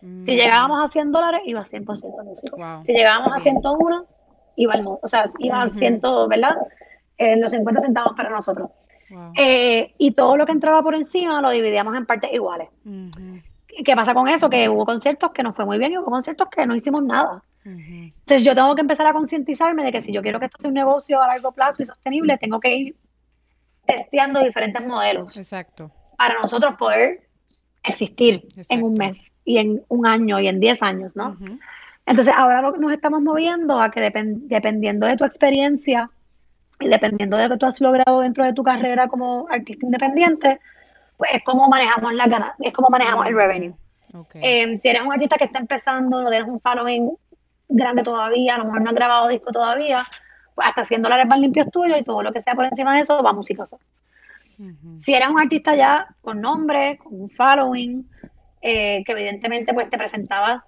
Si 0.00 0.34
llegábamos 0.34 0.82
a 0.82 0.88
100 0.88 1.12
dólares, 1.12 1.42
iba 1.44 1.64
100% 1.64 2.18
al 2.18 2.24
músico. 2.26 2.56
Si 2.84 2.92
llegábamos 2.92 3.36
a 3.36 3.40
101, 3.40 4.06
iba 4.56 4.74
al 4.74 4.82
músico. 4.82 5.00
O 5.06 5.08
sea, 5.08 5.24
iba 5.38 5.62
a 5.62 5.68
100, 5.68 6.00
¿verdad? 6.28 6.56
Eh, 7.18 7.36
los 7.36 7.50
50 7.50 7.82
centavos 7.82 8.14
para 8.14 8.30
nosotros. 8.30 8.70
Eh, 9.36 9.94
y 9.98 10.12
todo 10.12 10.36
lo 10.36 10.46
que 10.46 10.52
entraba 10.52 10.82
por 10.82 10.94
encima 10.94 11.42
lo 11.42 11.50
dividíamos 11.50 11.94
en 11.96 12.06
partes 12.06 12.32
iguales. 12.32 12.68
¿Qué 13.84 13.94
pasa 13.94 14.14
con 14.14 14.28
eso? 14.28 14.48
Que 14.48 14.68
hubo 14.68 14.86
conciertos 14.86 15.32
que 15.32 15.42
nos 15.42 15.54
fue 15.54 15.64
muy 15.64 15.78
bien 15.78 15.92
y 15.92 15.98
hubo 15.98 16.10
conciertos 16.10 16.48
que 16.48 16.66
no 16.66 16.74
hicimos 16.74 17.02
nada. 17.02 17.42
Entonces 17.64 18.42
yo 18.42 18.54
tengo 18.54 18.74
que 18.74 18.80
empezar 18.80 19.06
a 19.06 19.12
concientizarme 19.12 19.84
de 19.84 19.92
que 19.92 20.02
si 20.02 20.12
yo 20.12 20.22
quiero 20.22 20.40
que 20.40 20.46
esto 20.46 20.58
sea 20.60 20.68
un 20.68 20.74
negocio 20.74 21.20
a 21.20 21.26
largo 21.26 21.52
plazo 21.52 21.82
y 21.82 21.86
sostenible, 21.86 22.38
tengo 22.38 22.58
que 22.58 22.74
ir 22.74 22.96
testeando 23.86 24.40
diferentes 24.40 24.86
modelos. 24.86 25.36
Exacto. 25.36 25.90
Para 26.16 26.40
nosotros 26.40 26.76
poder 26.78 27.28
existir 27.82 28.46
en 28.68 28.82
un 28.82 28.94
mes 28.94 29.30
y 29.44 29.58
en 29.58 29.82
un 29.88 30.06
año 30.06 30.38
y 30.40 30.48
en 30.48 30.60
10 30.60 30.82
años, 30.82 31.16
¿no? 31.16 31.36
Entonces 32.06 32.32
ahora 32.36 32.62
nos 32.62 32.92
estamos 32.92 33.22
moviendo 33.22 33.80
a 33.80 33.90
que 33.90 34.00
dependiendo 34.00 35.06
de 35.06 35.16
tu 35.16 35.24
experiencia 35.24 36.10
y 36.80 36.88
dependiendo 36.88 37.36
de 37.36 37.48
lo 37.48 37.54
que 37.54 37.58
tú 37.58 37.66
has 37.66 37.80
logrado 37.80 38.20
dentro 38.20 38.44
de 38.44 38.52
tu 38.52 38.62
carrera 38.62 39.08
como 39.08 39.46
artista 39.50 39.84
independiente, 39.84 40.60
pues 41.16 41.30
es 41.34 41.44
como 41.44 41.68
manejamos 41.68 42.14
la 42.14 42.56
es 42.60 42.72
como 42.72 42.88
manejamos 42.88 43.26
el 43.26 43.34
revenue. 43.34 43.74
Em, 44.34 44.76
si 44.76 44.88
eres 44.88 45.02
un 45.02 45.12
artista 45.12 45.36
que 45.36 45.44
está 45.44 45.58
empezando, 45.58 46.22
no 46.22 46.30
tienes 46.30 46.48
un 46.48 46.60
following 46.60 47.10
grande 47.70 48.02
todavía, 48.02 48.54
a 48.54 48.58
lo 48.58 48.64
mejor 48.66 48.82
no 48.82 48.90
has 48.90 48.96
grabado 48.96 49.28
disco 49.28 49.50
todavía, 49.52 50.06
pues 50.54 50.68
hasta 50.68 50.84
100 50.84 51.02
dólares 51.02 51.26
van 51.28 51.40
limpios 51.40 51.70
tuyos 51.70 51.98
y 51.98 52.04
todo 52.04 52.22
lo 52.22 52.32
que 52.32 52.42
sea 52.42 52.54
por 52.54 52.64
encima 52.64 52.94
de 52.94 53.00
eso 53.00 53.22
va 53.22 53.30
a 53.30 53.34
musicosa. 53.34 53.78
Si 55.04 55.14
eres 55.14 55.28
un 55.28 55.38
artista 55.38 55.74
ya 55.74 56.06
con 56.20 56.40
nombre, 56.40 56.98
con 56.98 57.18
un 57.18 57.30
following, 57.30 58.06
eh, 58.60 59.02
que 59.06 59.12
evidentemente 59.12 59.72
pues 59.72 59.88
te 59.88 59.96
presentaba 59.96 60.64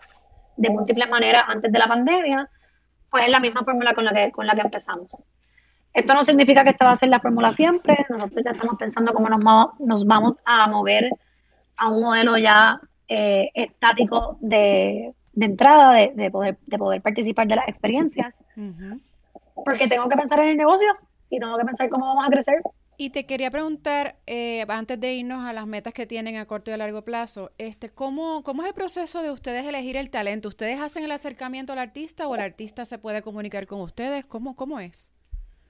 de 0.56 0.70
múltiples 0.70 1.10
maneras 1.10 1.44
antes 1.46 1.70
de 1.70 1.78
la 1.78 1.86
pandemia, 1.86 2.48
pues 3.10 3.26
es 3.26 3.30
la 3.30 3.40
misma 3.40 3.64
fórmula 3.64 3.92
con 3.94 4.04
la 4.06 4.14
que, 4.14 4.32
con 4.32 4.46
la 4.46 4.54
que 4.54 4.62
empezamos. 4.62 5.08
Esto 5.92 6.14
no 6.14 6.24
significa 6.24 6.64
que 6.64 6.70
esta 6.70 6.86
va 6.86 6.92
a 6.92 6.98
ser 6.98 7.10
la 7.10 7.20
fórmula 7.20 7.52
siempre, 7.52 8.06
nosotros 8.08 8.42
ya 8.42 8.52
estamos 8.52 8.76
pensando 8.78 9.12
cómo 9.12 9.28
nos, 9.28 9.78
nos 9.78 10.06
vamos 10.06 10.36
a 10.46 10.66
mover 10.68 11.10
a 11.76 11.90
un 11.90 12.02
modelo 12.02 12.38
ya 12.38 12.80
eh, 13.08 13.50
estático 13.52 14.38
de, 14.40 15.12
de 15.32 15.46
entrada, 15.46 15.94
de, 15.94 16.12
de, 16.14 16.30
poder, 16.30 16.58
de 16.66 16.78
poder 16.78 17.02
participar 17.02 17.46
de 17.46 17.56
las 17.56 17.68
experiencias, 17.68 18.34
porque 19.54 19.88
tengo 19.88 20.08
que 20.08 20.16
pensar 20.16 20.40
en 20.40 20.50
el 20.50 20.56
negocio 20.56 20.88
y 21.30 21.38
tengo 21.38 21.56
que 21.56 21.64
pensar 21.64 21.88
cómo 21.88 22.06
vamos 22.06 22.26
a 22.26 22.30
crecer. 22.30 22.62
Y 22.98 23.10
te 23.10 23.24
quería 23.24 23.50
preguntar, 23.50 24.16
eh, 24.26 24.64
antes 24.68 25.00
de 25.00 25.14
irnos 25.14 25.44
a 25.44 25.52
las 25.52 25.66
metas 25.66 25.94
que 25.94 26.06
tienen 26.06 26.36
a 26.36 26.44
corto 26.44 26.70
y 26.70 26.74
a 26.74 26.76
largo 26.76 27.02
plazo, 27.02 27.50
este, 27.58 27.88
¿cómo, 27.88 28.42
¿cómo 28.44 28.62
es 28.62 28.68
el 28.68 28.74
proceso 28.74 29.22
de 29.22 29.30
ustedes 29.30 29.64
elegir 29.66 29.96
el 29.96 30.10
talento? 30.10 30.48
¿Ustedes 30.48 30.80
hacen 30.80 31.02
el 31.02 31.10
acercamiento 31.10 31.72
al 31.72 31.78
artista 31.78 32.28
o 32.28 32.34
el 32.34 32.42
artista 32.42 32.84
se 32.84 32.98
puede 32.98 33.22
comunicar 33.22 33.66
con 33.66 33.80
ustedes? 33.80 34.26
¿Cómo, 34.26 34.54
cómo 34.54 34.78
es? 34.78 35.10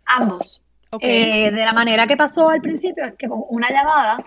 Ambos. 0.04 0.62
Eh, 1.00 1.50
de 1.50 1.64
la 1.64 1.72
manera 1.72 2.06
que 2.06 2.16
pasó 2.16 2.50
al 2.50 2.60
principio, 2.60 3.04
es 3.06 3.14
que 3.14 3.28
con 3.28 3.44
una 3.48 3.70
llamada, 3.70 4.22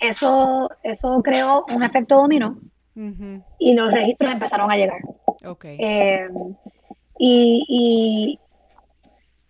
eso, 0.00 0.68
eso 0.82 1.22
creó 1.22 1.64
un 1.68 1.82
efecto 1.82 2.16
dominó 2.16 2.58
y 2.94 3.74
los 3.74 3.92
registros 3.92 4.32
empezaron 4.32 4.70
a 4.70 4.76
llegar. 4.76 5.00
Okay. 5.44 5.76
Eh, 5.80 6.28
y, 7.18 8.38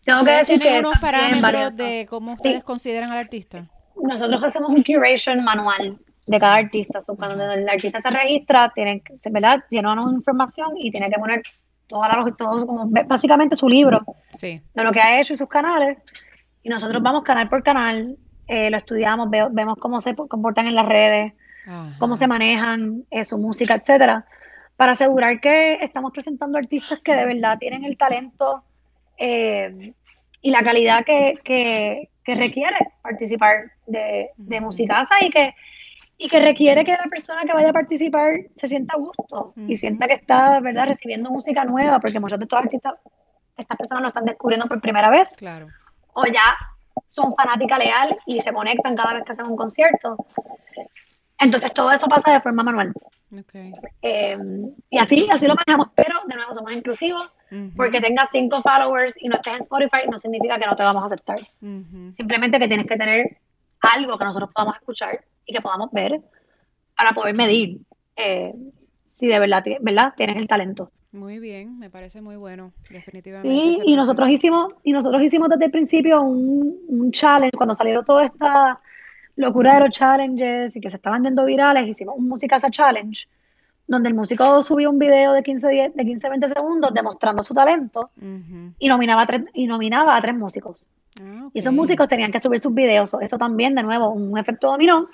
tengo 0.04 0.22
que 0.22 0.30
decir 0.32 0.60
que 0.60 0.78
unos 0.78 0.98
parámetros 0.98 1.76
de 1.76 2.06
cómo 2.08 2.32
ustedes 2.32 2.64
consideran 2.64 3.10
al 3.10 3.18
artista. 3.18 3.68
Nosotros 4.02 4.42
hacemos 4.42 4.70
un 4.70 4.82
curation 4.82 5.44
manual 5.44 5.98
de 6.26 6.38
cada 6.40 6.56
artista. 6.56 7.00
cuando 7.16 7.50
el 7.52 7.68
artista 7.68 8.00
se 8.00 8.10
registra, 8.10 8.72
tienen 8.74 9.02
¿verdad? 9.30 9.62
Llenan 9.70 9.98
una 9.98 10.12
información 10.12 10.72
y 10.76 10.90
tiene 10.90 11.08
que 11.08 11.20
poner 11.20 11.42
toda 11.86 12.08
la 12.08 12.32
todo 12.36 12.66
como 12.66 12.86
básicamente 13.06 13.54
su 13.54 13.68
libro 13.68 14.04
de 14.40 14.84
lo 14.84 14.92
que 14.92 15.00
ha 15.00 15.20
hecho 15.20 15.34
y 15.34 15.36
sus 15.36 15.48
canales. 15.48 15.98
Y 16.62 16.68
nosotros 16.68 17.02
vamos 17.02 17.22
canal 17.22 17.48
por 17.48 17.62
canal 17.62 18.16
eh, 18.48 18.70
lo 18.70 18.76
estudiamos, 18.76 19.30
vemos 19.30 19.78
cómo 19.78 20.00
se 20.00 20.14
comportan 20.14 20.66
en 20.66 20.74
las 20.74 20.86
redes, 20.86 21.32
cómo 21.98 22.16
se 22.16 22.26
manejan 22.26 23.04
eh, 23.10 23.24
su 23.24 23.38
música, 23.38 23.74
etcétera, 23.74 24.26
para 24.76 24.92
asegurar 24.92 25.40
que 25.40 25.74
estamos 25.74 26.12
presentando 26.12 26.58
artistas 26.58 27.00
que 27.00 27.14
de 27.14 27.26
verdad 27.26 27.58
tienen 27.58 27.84
el 27.84 27.96
talento 27.96 28.64
eh, 29.16 29.92
y 30.40 30.50
la 30.50 30.62
calidad 30.62 31.04
que, 31.04 31.38
que, 31.44 32.08
requiere 32.34 32.78
participar 33.02 33.72
de, 33.86 34.30
de 34.36 34.60
Musicasa 34.60 35.24
y 35.24 35.30
que, 35.30 35.54
y 36.18 36.28
que 36.28 36.40
requiere 36.40 36.84
que 36.84 36.92
la 36.92 37.08
persona 37.10 37.42
que 37.44 37.52
vaya 37.52 37.70
a 37.70 37.72
participar 37.72 38.40
se 38.54 38.68
sienta 38.68 38.94
a 38.94 38.98
gusto 38.98 39.52
y 39.56 39.76
sienta 39.76 40.06
que 40.06 40.14
está, 40.14 40.60
¿verdad?, 40.60 40.86
recibiendo 40.86 41.30
música 41.30 41.64
nueva, 41.64 41.98
porque 42.00 42.20
muchos 42.20 42.38
de 42.38 42.44
estos 42.44 42.58
artistas, 42.58 42.94
estas 43.56 43.76
personas 43.76 44.02
lo 44.02 44.08
están 44.08 44.24
descubriendo 44.24 44.66
por 44.66 44.80
primera 44.80 45.10
vez. 45.10 45.30
Claro. 45.36 45.68
O 46.14 46.24
ya 46.26 46.56
son 47.08 47.34
fanática 47.34 47.78
leal 47.78 48.16
y 48.26 48.40
se 48.40 48.52
conectan 48.52 48.96
cada 48.96 49.14
vez 49.14 49.24
que 49.24 49.32
hacen 49.32 49.46
un 49.46 49.56
concierto. 49.56 50.16
Entonces 51.42 51.72
todo 51.72 51.90
eso 51.90 52.06
pasa 52.06 52.32
de 52.32 52.40
forma 52.40 52.62
manual. 52.62 52.92
Eh, 54.02 54.38
y 54.90 54.98
así, 54.98 55.26
así 55.30 55.46
lo 55.46 55.54
manejamos, 55.54 55.88
pero 55.94 56.20
de 56.26 56.36
nuevo 56.36 56.54
somos 56.54 56.72
inclusivos, 56.72 57.30
porque 57.76 58.00
tengas 58.00 58.28
cinco 58.30 58.62
followers 58.62 59.14
y 59.20 59.28
no 59.28 59.36
estés 59.36 59.54
en 59.54 59.62
Spotify 59.62 60.08
no 60.10 60.18
significa 60.18 60.58
que 60.58 60.66
no 60.66 60.76
te 60.76 60.82
vamos 60.82 61.02
a 61.02 61.06
aceptar. 61.06 61.40
Simplemente 62.16 62.58
que 62.58 62.68
tienes 62.68 62.86
que 62.86 62.96
tener 62.96 63.38
algo 63.80 64.16
que 64.16 64.24
nosotros 64.24 64.50
podamos 64.54 64.76
escuchar 64.76 65.20
y 65.44 65.52
que 65.52 65.60
podamos 65.60 65.90
ver 65.92 66.20
para 66.96 67.12
poder 67.12 67.34
medir 67.34 67.80
eh, 68.16 68.54
si 69.08 69.26
de 69.26 69.38
verdad, 69.38 69.64
verdad 69.80 70.14
tienes 70.16 70.36
el 70.36 70.46
talento. 70.46 70.90
Muy 71.10 71.40
bien, 71.40 71.78
me 71.78 71.90
parece 71.90 72.22
muy 72.22 72.36
bueno, 72.36 72.72
definitivamente. 72.88 73.54
Sí, 73.54 73.80
y 73.84 73.96
nosotros 73.96 74.28
hicimos, 74.30 74.72
y 74.82 74.92
nosotros 74.92 75.22
hicimos 75.22 75.48
desde 75.50 75.66
el 75.66 75.70
principio 75.70 76.22
un, 76.22 76.78
un 76.88 77.12
challenge, 77.12 77.56
cuando 77.56 77.74
salieron 77.74 78.04
toda 78.04 78.24
esta 78.24 78.80
locura 79.36 79.74
de 79.74 79.80
los 79.80 79.90
challenges 79.90 80.76
y 80.76 80.80
que 80.80 80.90
se 80.90 80.96
estaban 80.96 81.24
yendo 81.24 81.44
virales, 81.44 81.88
hicimos 81.88 82.14
un 82.16 82.28
Musicasa 82.28 82.70
Challenge, 82.70 83.26
donde 83.86 84.08
el 84.08 84.14
músico 84.14 84.62
subió 84.62 84.90
un 84.90 84.98
video 84.98 85.32
de 85.32 85.42
15, 85.42 85.92
de 85.94 86.04
15 86.04 86.28
20 86.28 86.48
segundos 86.48 86.94
demostrando 86.94 87.42
su 87.42 87.54
talento 87.54 88.10
y, 88.78 88.88
nominaba 88.88 89.22
a 89.22 89.26
tres, 89.26 89.42
y 89.54 89.66
nominaba 89.66 90.16
a 90.16 90.22
tres 90.22 90.34
músicos. 90.34 90.88
Ah, 91.20 91.48
y 91.52 91.58
esos 91.58 91.72
músicos 91.72 92.08
tenían 92.08 92.32
que 92.32 92.40
subir 92.40 92.60
sus 92.60 92.72
videos. 92.72 93.14
Eso 93.20 93.38
también, 93.38 93.74
de 93.74 93.82
nuevo, 93.82 94.10
un 94.10 94.38
efecto 94.38 94.70
dominó 94.70 95.08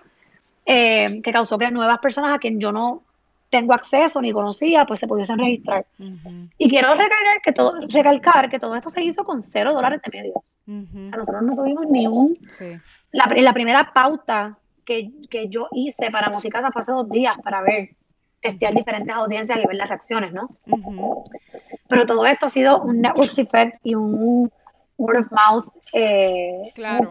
eh, 0.65 1.21
que 1.25 1.33
causó 1.33 1.59
que 1.59 1.71
nuevas 1.71 1.99
personas 1.99 2.35
a 2.35 2.39
quien 2.39 2.61
yo 2.61 2.73
no 2.73 3.03
tengo 3.51 3.73
acceso 3.73 4.21
ni 4.21 4.33
conocía, 4.33 4.85
pues 4.85 5.01
se 5.01 5.07
pudiesen 5.07 5.39
registrar. 5.39 5.87
Y 6.59 6.69
quiero 6.69 6.91
recalcar 6.91 7.41
que, 7.43 7.53
todo, 7.53 7.81
recalcar 7.89 8.51
que 8.51 8.59
todo 8.59 8.75
esto 8.77 8.91
se 8.91 9.03
hizo 9.03 9.25
con 9.25 9.41
cero 9.41 9.73
dólares 9.73 10.01
de 10.05 10.19
medios. 10.19 10.37
nosotros 10.67 11.43
no 11.43 11.57
tuvimos 11.57 11.87
ni 11.89 12.07
un... 12.07 12.39
La, 13.13 13.27
la 13.27 13.53
primera 13.53 13.93
pauta 13.93 14.59
que, 14.85 15.49
yo 15.49 15.69
hice 15.73 16.11
para 16.11 16.31
Musicasa 16.31 16.71
fue 16.73 16.81
hace 16.81 16.93
dos 16.93 17.09
días 17.11 17.35
para 17.43 17.61
ver, 17.63 17.91
testear 18.41 18.75
diferentes 18.75 19.15
audiencias 19.15 19.59
y 19.59 19.67
ver 19.67 19.77
las 19.77 19.89
reacciones, 19.89 20.33
¿no? 20.33 20.49
Pero 21.89 22.07
todo 22.07 22.27
esto 22.27 22.47
ha 22.47 22.51
sido 22.51 22.81
un 22.81 23.01
network 23.01 23.39
effect 23.39 23.81
y 23.85 23.95
un 23.95 24.51
word 24.97 25.21
of 25.21 25.27
mouth 25.31 25.67
eh, 25.93 26.73
claro 26.75 27.11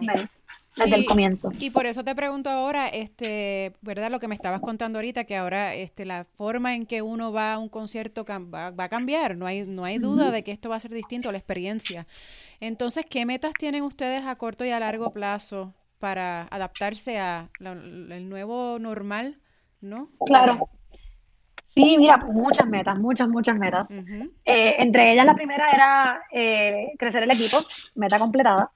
desde 0.78 0.96
el 0.96 1.06
comienzo. 1.06 1.50
Y 1.60 1.72
por 1.72 1.86
eso 1.86 2.04
te 2.04 2.14
pregunto 2.14 2.50
ahora, 2.50 2.88
este, 2.88 3.74
¿verdad? 3.82 4.12
Lo 4.12 4.20
que 4.20 4.28
me 4.28 4.36
estabas 4.36 4.62
contando 4.62 5.00
ahorita, 5.00 5.24
que 5.24 5.36
ahora 5.36 5.74
este, 5.74 6.06
la 6.06 6.26
forma 6.38 6.76
en 6.76 6.86
que 6.86 7.02
uno 7.02 7.32
va 7.32 7.54
a 7.54 7.58
un 7.58 7.68
concierto 7.68 8.26
va, 8.26 8.68
a 8.78 8.90
cambiar, 8.90 9.38
no 9.38 9.48
hay, 9.48 9.66
no 9.66 9.84
hay 9.84 9.98
duda 9.98 10.30
de 10.30 10.44
que 10.44 10.52
esto 10.52 10.70
va 10.70 10.76
a 10.76 10.80
ser 10.80 10.92
distinto 10.94 11.30
a 11.30 11.32
la 11.32 11.40
experiencia. 11.40 12.06
Entonces, 12.60 13.06
¿qué 13.10 13.26
metas 13.26 13.54
tienen 13.54 13.84
ustedes 13.84 14.24
a 14.26 14.36
corto 14.36 14.66
y 14.66 14.70
a 14.70 14.80
largo 14.80 15.12
plazo 15.12 15.74
para 16.00 16.48
adaptarse 16.52 17.20
a 17.20 17.50
el 17.60 18.30
nuevo 18.30 18.80
normal, 18.80 19.40
no? 19.82 20.10
Claro. 20.26 20.70
Sí, 21.78 21.96
mira, 21.96 22.18
muchas 22.18 22.66
metas, 22.68 23.00
muchas, 23.00 23.28
muchas 23.30 23.56
metas. 23.56 23.88
Eh, 24.46 24.76
entre 24.80 25.12
ellas 25.12 25.26
la 25.26 25.36
primera 25.36 25.70
era 25.70 26.22
eh, 26.32 26.94
crecer 26.98 27.22
el 27.22 27.30
equipo, 27.30 27.60
meta 27.94 28.18
completada. 28.18 28.72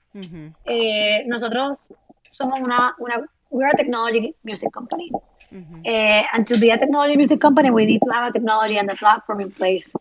Eh, 0.65 1.23
nosotros 1.25 1.91
somos 2.31 2.60
una, 2.60 2.93
una, 2.99 3.25
we 3.49 3.65
are 3.65 3.71
a 3.73 3.77
technology 3.77 4.36
music 4.43 4.69
company. 4.71 5.10
and 5.51 6.45
to 6.45 6.60
be 6.60 6.71
a 6.71 6.77
technology 6.77 7.17
music 7.17 7.41
company, 7.41 7.71
we 7.71 7.86
need 7.86 8.01
to 8.01 8.12
have 8.12 8.29
a 8.29 8.31
technology 8.31 8.77
and 8.77 8.88
the 8.88 8.95
platform 8.95 9.41
in 9.41 9.51
place. 9.51 9.91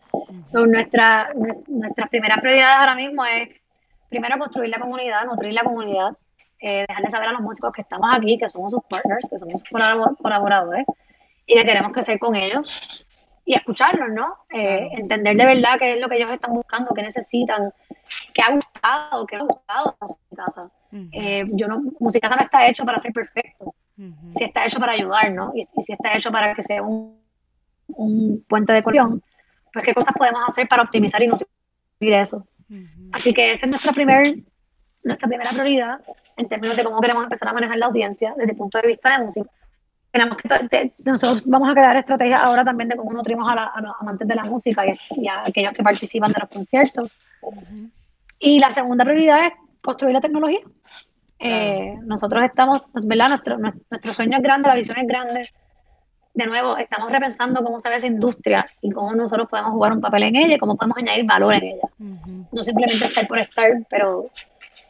So 0.51 0.67
nuestra, 0.67 1.33
nuestra 1.67 2.05
primera 2.07 2.37
prioridad 2.39 2.81
ahora 2.81 2.95
mismo 2.95 3.25
es, 3.25 3.49
primero, 4.09 4.37
construir 4.37 4.69
la 4.69 4.79
comunidad, 4.79 5.25
nutrir 5.25 5.53
la 5.53 5.63
comunidad, 5.63 6.15
dejarle 6.61 7.09
saber 7.09 7.29
a 7.29 7.33
los 7.33 7.41
músicos 7.41 7.71
que 7.73 7.81
estamos 7.81 8.09
aquí, 8.13 8.37
que 8.37 8.49
somos 8.49 8.71
sus 8.71 8.83
partners, 8.83 9.27
que 9.29 9.39
somos 9.39 9.63
colaboradores, 10.21 10.85
y 11.45 11.55
que 11.55 11.65
queremos 11.65 11.91
crecer 11.91 12.19
con 12.19 12.35
ellos 12.35 13.05
y 13.45 13.55
escucharlos, 13.55 14.09
¿no? 14.13 14.37
Eh, 14.53 14.89
entender 14.93 15.35
de 15.35 15.45
verdad 15.45 15.77
qué 15.79 15.93
es 15.93 15.99
lo 15.99 16.07
que 16.07 16.17
ellos 16.17 16.31
están 16.31 16.53
buscando, 16.53 16.93
qué 16.93 17.01
necesitan, 17.01 17.73
qué 18.33 18.41
ha 18.41 18.51
gustado, 18.53 19.25
qué 19.25 19.35
ha 19.35 19.41
gustado 19.41 19.97
Musicasa. 19.99 20.71
Eh, 21.11 21.45
yo 21.51 21.67
no, 21.67 21.81
Musicasa 21.99 22.35
no 22.35 22.43
está 22.43 22.67
hecho 22.67 22.85
para 22.85 23.01
ser 23.01 23.13
perfecto, 23.13 23.73
si 24.35 24.43
está 24.43 24.65
hecho 24.65 24.79
para 24.79 24.93
ayudar, 24.93 25.31
¿no? 25.31 25.51
Y, 25.55 25.67
si 25.83 25.93
está 25.93 26.15
hecho 26.15 26.31
para 26.31 26.53
que 26.53 26.63
sea 26.63 26.81
un, 26.81 27.19
un 27.87 28.45
puente 28.47 28.73
de 28.73 28.83
conexión, 28.83 29.21
pues 29.73 29.85
qué 29.85 29.93
cosas 29.93 30.13
podemos 30.17 30.41
hacer 30.47 30.67
para 30.67 30.83
optimizar 30.83 31.21
y 31.23 31.27
nutrir 31.27 31.49
eso. 31.99 32.45
Así 33.11 33.33
que 33.33 33.53
esa 33.53 33.65
es 33.65 33.69
nuestra, 33.69 33.91
primer, 33.91 34.37
nuestra 35.03 35.27
primera 35.27 35.49
prioridad 35.49 35.99
en 36.41 36.49
términos 36.49 36.75
de 36.77 36.83
cómo 36.83 36.99
queremos 37.01 37.23
empezar 37.23 37.47
a 37.47 37.53
manejar 37.53 37.77
la 37.77 37.85
audiencia 37.85 38.33
desde 38.37 38.51
el 38.51 38.57
punto 38.57 38.79
de 38.79 38.87
vista 38.87 39.17
de 39.17 39.25
música 39.25 39.49
tenemos 40.11 40.37
que, 40.37 40.93
nosotros 41.05 41.43
vamos 41.45 41.69
a 41.69 41.73
crear 41.73 41.95
estrategias 41.95 42.41
ahora 42.41 42.65
también 42.65 42.89
de 42.89 42.97
cómo 42.97 43.13
nutrimos 43.13 43.47
a, 43.49 43.63
a 43.63 43.81
los 43.81 43.93
amantes 43.99 44.27
de 44.27 44.35
la 44.35 44.43
música 44.43 44.83
y, 44.85 45.27
a 45.27 45.45
aquellos 45.45 45.73
que 45.73 45.83
participan 45.83 46.33
de 46.33 46.39
los 46.39 46.49
conciertos. 46.49 47.11
Y 48.39 48.59
la 48.59 48.71
segunda 48.71 49.05
prioridad 49.05 49.47
es 49.47 49.53
construir 49.81 50.13
la 50.13 50.21
tecnología. 50.21 50.59
Eh, 51.39 51.97
nosotros 52.03 52.43
estamos, 52.43 52.81
¿verdad? 52.93 53.29
Nuestro, 53.29 53.57
nuestro 53.57 54.13
sueño 54.13 54.37
es 54.37 54.43
grande, 54.43 54.67
la 54.67 54.75
visión 54.75 54.97
es 54.97 55.07
grande. 55.07 55.49
De 56.33 56.45
nuevo, 56.45 56.77
estamos 56.77 57.11
repensando 57.11 57.63
cómo 57.63 57.79
se 57.79 57.89
ve 57.89 57.95
esa 57.95 58.07
industria 58.07 58.69
y 58.81 58.91
cómo 58.91 59.13
nosotros 59.15 59.47
podemos 59.49 59.71
jugar 59.71 59.93
un 59.93 60.01
papel 60.01 60.23
en 60.23 60.35
ella 60.35 60.55
y 60.55 60.59
cómo 60.59 60.75
podemos 60.75 60.97
añadir 60.97 61.25
valor 61.25 61.55
en 61.55 61.63
ella. 61.63 61.89
No 62.51 62.63
simplemente 62.63 63.05
estar 63.05 63.27
por 63.27 63.39
estar, 63.39 63.71
pero 63.89 64.29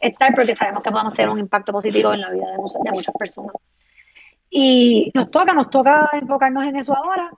estar 0.02 0.34
porque 0.34 0.56
sabemos 0.56 0.82
que 0.82 0.90
podemos 0.90 1.14
tener 1.14 1.30
un 1.30 1.38
impacto 1.38 1.72
positivo 1.72 2.12
en 2.12 2.20
la 2.20 2.30
vida 2.30 2.46
de 2.50 2.90
muchas 2.92 3.14
personas. 3.18 3.54
Y 4.50 5.10
nos 5.14 5.30
toca, 5.30 5.54
nos 5.54 5.70
toca 5.70 6.10
enfocarnos 6.12 6.64
en 6.64 6.76
eso 6.76 6.94
ahora. 6.94 7.30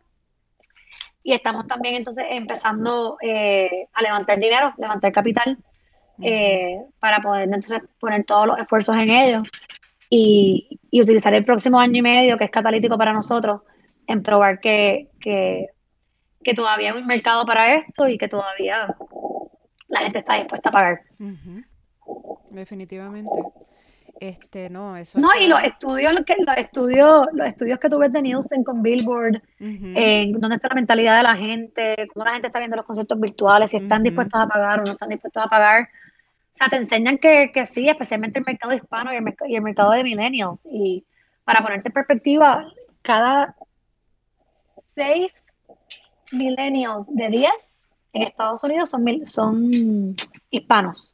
Y 1.22 1.32
estamos 1.32 1.66
también 1.66 1.94
entonces 1.94 2.24
empezando 2.30 3.16
eh, 3.22 3.88
a 3.92 4.02
levantar 4.02 4.38
dinero, 4.38 4.74
levantar 4.78 5.12
capital, 5.12 5.58
eh, 6.22 6.78
para 6.98 7.20
poder 7.20 7.44
entonces 7.44 7.82
poner 7.98 8.24
todos 8.24 8.46
los 8.46 8.58
esfuerzos 8.58 8.96
en 8.96 9.10
ello 9.10 9.42
y, 10.08 10.78
utilizar 10.92 11.34
el 11.34 11.44
próximo 11.44 11.80
año 11.80 11.98
y 11.98 12.02
medio, 12.02 12.38
que 12.38 12.44
es 12.44 12.50
catalítico 12.50 12.96
para 12.96 13.12
nosotros, 13.12 13.62
en 14.06 14.22
probar 14.22 14.60
que, 14.60 15.08
que, 15.20 15.68
todavía 16.54 16.92
hay 16.92 16.98
un 16.98 17.06
mercado 17.06 17.44
para 17.44 17.74
esto 17.74 18.08
y 18.08 18.16
que 18.16 18.28
todavía 18.28 18.94
la 19.88 20.00
gente 20.00 20.20
está 20.20 20.36
dispuesta 20.36 20.68
a 20.68 20.72
pagar. 20.72 21.00
Definitivamente. 22.54 23.30
Este, 24.20 24.70
no, 24.70 24.96
eso 24.96 25.18
No, 25.18 25.30
y 25.38 25.48
los 25.48 25.60
estudios, 25.62 26.12
que, 26.24 26.36
los 26.38 26.56
estudios, 26.56 27.26
los 27.32 27.48
estudios 27.48 27.80
que 27.80 27.90
tú 27.90 27.98
ves 27.98 28.12
de 28.12 28.22
Nielsen 28.22 28.62
con 28.62 28.80
Billboard, 28.80 29.42
eh, 29.58 30.32
dónde 30.38 30.56
está 30.56 30.68
la 30.68 30.76
mentalidad 30.76 31.16
de 31.16 31.22
la 31.24 31.36
gente, 31.36 32.08
cómo 32.12 32.24
la 32.24 32.34
gente 32.34 32.46
está 32.46 32.60
viendo 32.60 32.76
los 32.76 32.86
conciertos 32.86 33.20
virtuales, 33.20 33.72
si 33.72 33.78
están 33.78 34.04
dispuestos 34.04 34.40
a 34.40 34.46
pagar 34.46 34.80
o 34.80 34.84
no 34.84 34.92
están 34.92 35.08
dispuestos 35.08 35.44
a 35.44 35.48
pagar. 35.48 35.88
O 36.52 36.56
sea, 36.56 36.68
te 36.68 36.76
enseñan 36.76 37.18
que, 37.18 37.50
que 37.52 37.66
sí, 37.66 37.88
especialmente 37.88 38.38
el 38.38 38.44
mercado 38.44 38.72
hispano 38.72 39.12
y 39.12 39.16
el, 39.16 39.24
y 39.48 39.56
el 39.56 39.62
mercado 39.62 39.90
de 39.90 40.04
millennials. 40.04 40.64
Y 40.70 41.04
para 41.44 41.62
ponerte 41.62 41.88
en 41.88 41.92
perspectiva, 41.92 42.72
cada 43.02 43.56
seis 44.94 45.42
millennials 46.30 47.12
de 47.14 47.28
10 47.28 47.50
en 48.12 48.22
Estados 48.22 48.62
Unidos 48.62 48.90
son, 48.90 49.26
son 49.26 50.14
hispanos. 50.50 51.13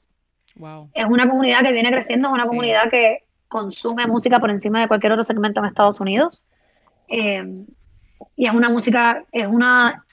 Es 0.94 1.06
una 1.06 1.28
comunidad 1.28 1.62
que 1.62 1.72
viene 1.72 1.90
creciendo, 1.90 2.28
es 2.28 2.34
una 2.34 2.46
comunidad 2.46 2.90
que 2.90 3.24
consume 3.48 4.06
música 4.06 4.38
por 4.38 4.50
encima 4.50 4.80
de 4.80 4.88
cualquier 4.88 5.12
otro 5.12 5.24
segmento 5.24 5.60
en 5.60 5.66
Estados 5.66 6.00
Unidos. 6.00 6.44
Eh, 7.08 7.44
y 8.36 8.46
es 8.46 8.54
una 8.54 8.68
música, 8.68 9.24
es 9.32 9.46
una, 9.46 10.04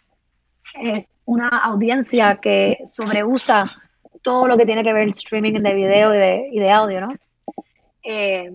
es 0.81 1.07
una 1.25 1.49
audiencia 1.49 2.39
que 2.41 2.79
sobreusa 2.93 3.71
todo 4.21 4.47
lo 4.47 4.57
que 4.57 4.65
tiene 4.65 4.83
que 4.83 4.93
ver 4.93 5.03
el 5.03 5.12
streaming 5.12 5.62
de 5.62 5.73
video 5.73 6.13
y 6.13 6.17
de, 6.17 6.49
y 6.51 6.60
de 6.60 6.71
audio, 6.71 7.01
¿no? 7.01 7.13
Eh, 8.03 8.51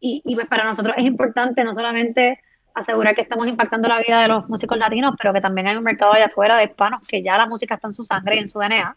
y, 0.00 0.22
y 0.24 0.34
pues 0.34 0.48
para 0.48 0.64
nosotros 0.64 0.94
es 0.98 1.04
importante 1.04 1.64
no 1.64 1.74
solamente 1.74 2.40
asegurar 2.74 3.14
que 3.14 3.22
estamos 3.22 3.46
impactando 3.46 3.88
la 3.88 4.00
vida 4.00 4.22
de 4.22 4.28
los 4.28 4.48
músicos 4.48 4.78
latinos, 4.78 5.14
pero 5.18 5.32
que 5.32 5.40
también 5.40 5.68
hay 5.68 5.76
un 5.76 5.84
mercado 5.84 6.12
allá 6.12 6.26
afuera 6.26 6.56
de 6.56 6.64
hispanos 6.64 7.02
que 7.06 7.22
ya 7.22 7.36
la 7.36 7.46
música 7.46 7.74
está 7.74 7.88
en 7.88 7.94
su 7.94 8.04
sangre 8.04 8.36
y 8.36 8.38
en 8.40 8.48
su 8.48 8.58
DNA, 8.58 8.96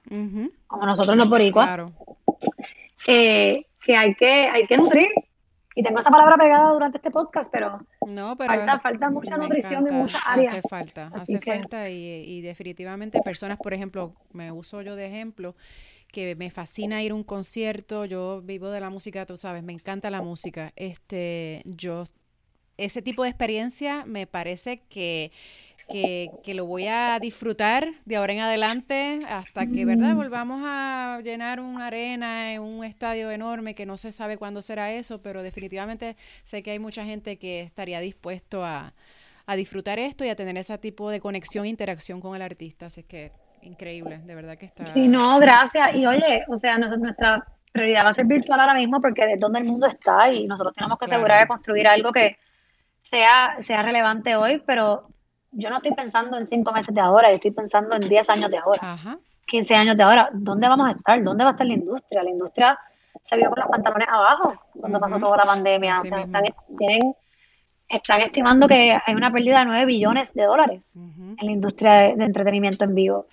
como 0.67 0.85
nosotros 0.85 1.15
los 1.15 1.29
boricuas, 1.29 1.69
eh, 3.07 3.65
que 3.83 3.95
hay 3.95 4.15
que 4.15 4.47
hay 4.47 4.67
que 4.67 4.77
nutrir. 4.77 5.09
Y 5.77 5.83
tengo 5.83 5.99
esa 5.99 6.09
palabra 6.09 6.38
pegada 6.38 6.71
durante 6.71 6.99
este 6.99 7.11
podcast, 7.11 7.51
pero, 7.51 7.81
no, 8.07 8.38
pero 8.38 8.53
falta, 8.53 8.79
falta 8.79 9.09
mucha 9.09 9.35
nutrición 9.35 9.85
en 9.85 9.95
muchas 9.95 10.21
áreas. 10.25 10.53
Hace 10.53 10.61
falta, 10.69 11.11
hace 11.13 11.41
falta 11.41 11.89
y, 11.89 12.23
y, 12.25 12.39
definitivamente 12.39 13.19
personas, 13.21 13.57
por 13.57 13.73
ejemplo, 13.73 14.13
me 14.31 14.53
uso 14.53 14.81
yo 14.81 14.95
de 14.95 15.07
ejemplo, 15.07 15.53
que 16.15 16.33
me 16.38 16.49
fascina 16.49 17.03
ir 17.03 17.11
a 17.11 17.15
un 17.15 17.25
concierto, 17.25 18.05
yo 18.05 18.41
vivo 18.41 18.69
de 18.69 18.79
la 18.79 18.89
música, 18.89 19.25
tú 19.25 19.35
sabes, 19.35 19.63
me 19.63 19.73
encanta 19.73 20.09
la 20.09 20.21
música. 20.21 20.71
Este, 20.77 21.61
yo, 21.65 22.05
ese 22.77 23.01
tipo 23.01 23.23
de 23.23 23.29
experiencia 23.29 24.05
me 24.05 24.27
parece 24.27 24.81
que 24.89 25.31
que, 25.88 26.31
que, 26.43 26.55
lo 26.55 26.65
voy 26.65 26.88
a 26.88 27.19
disfrutar 27.19 27.88
de 28.05 28.15
ahora 28.15 28.33
en 28.33 28.39
adelante 28.39 29.21
hasta 29.29 29.67
que, 29.67 29.85
¿verdad? 29.85 30.15
Mm. 30.15 30.17
Volvamos 30.17 30.63
a 30.65 31.19
llenar 31.23 31.59
una 31.59 31.88
arena 31.88 32.53
en 32.53 32.61
un 32.61 32.83
estadio 32.83 33.29
enorme 33.29 33.75
que 33.75 33.85
no 33.85 33.97
se 33.97 34.11
sabe 34.11 34.38
cuándo 34.38 34.61
será 34.61 34.91
eso, 34.91 35.21
pero 35.21 35.43
definitivamente 35.43 36.15
sé 36.43 36.63
que 36.63 36.71
hay 36.71 36.79
mucha 36.79 37.05
gente 37.05 37.38
que 37.38 37.61
estaría 37.61 37.99
dispuesto 37.99 38.65
a, 38.65 38.93
a 39.45 39.55
disfrutar 39.55 39.99
esto 39.99 40.25
y 40.25 40.29
a 40.29 40.35
tener 40.35 40.57
ese 40.57 40.77
tipo 40.77 41.09
de 41.09 41.19
conexión 41.19 41.65
e 41.65 41.69
interacción 41.69 42.19
con 42.19 42.35
el 42.35 42.41
artista. 42.41 42.88
Así 42.88 43.03
que 43.03 43.31
increíble, 43.61 44.19
de 44.19 44.35
verdad 44.35 44.57
que 44.57 44.65
está. 44.65 44.85
Sí, 44.85 45.07
no, 45.07 45.39
gracias. 45.39 45.95
Y 45.95 46.05
oye, 46.05 46.45
o 46.47 46.57
sea, 46.57 46.77
nuestra 46.77 47.45
prioridad 47.71 48.05
va 48.05 48.09
a 48.09 48.13
ser 48.13 48.25
virtual 48.25 48.59
ahora 48.59 48.73
mismo 48.73 49.01
porque 49.01 49.25
de 49.25 49.38
donde 49.38 49.59
el 49.59 49.65
mundo 49.65 49.88
está 49.88 50.31
y 50.31 50.47
nosotros 50.47 50.73
tenemos 50.75 50.97
que 50.97 51.05
asegurar 51.05 51.41
de 51.41 51.47
construir 51.47 51.88
algo 51.88 52.11
que 52.11 52.38
sea, 53.10 53.58
sea 53.62 53.82
relevante 53.82 54.36
hoy, 54.36 54.62
pero 54.65 55.08
yo 55.52 55.70
no 55.70 55.78
estoy 55.78 55.94
pensando 55.94 56.38
en 56.38 56.48
cinco 56.48 56.72
meses 56.72 56.94
de 56.94 57.02
ahora, 57.02 57.30
yo 57.30 57.36
estoy 57.36 57.52
pensando 57.52 57.96
en 57.96 58.10
diez 58.10 58.30
años 58.30 58.52
de 58.52 58.58
ahora, 58.58 59.00
15 59.48 59.76
años 59.76 59.98
de 59.98 60.04
ahora. 60.04 60.30
¿Dónde 60.34 60.68
vamos 60.68 60.89
a 60.89 60.91
estar? 60.91 61.24
¿Dónde 61.24 61.44
va 61.44 61.52
a 61.52 61.54
estar 61.54 61.68
la 61.68 61.74
industria? 61.74 62.24
La 62.24 62.30
industria 62.30 62.80
se 63.24 63.38
vio 63.38 63.50
con 63.50 63.60
los 63.60 63.70
pantalones 63.70 64.08
abajo 64.10 64.54
cuando 64.80 65.00
pasó 65.00 65.18
toda 65.18 65.38
la 65.38 65.46
pandemia. 65.46 66.02
están, 66.04 66.44
tienen, 66.78 67.15
están 67.88 68.22
estimando 68.22 68.68
que 68.68 68.98
hay 69.06 69.15
una 69.15 69.32
pérdida 69.32 69.60
de 69.60 69.65
9 69.65 69.86
billones 69.86 70.34
de 70.34 70.44
dólares 70.44 70.96
en 70.96 71.38
la 71.39 71.52
industria 71.52 71.91
de, 72.15 72.24
entretenimiento 72.24 72.84
en 72.84 72.96
vivo. 72.96 73.28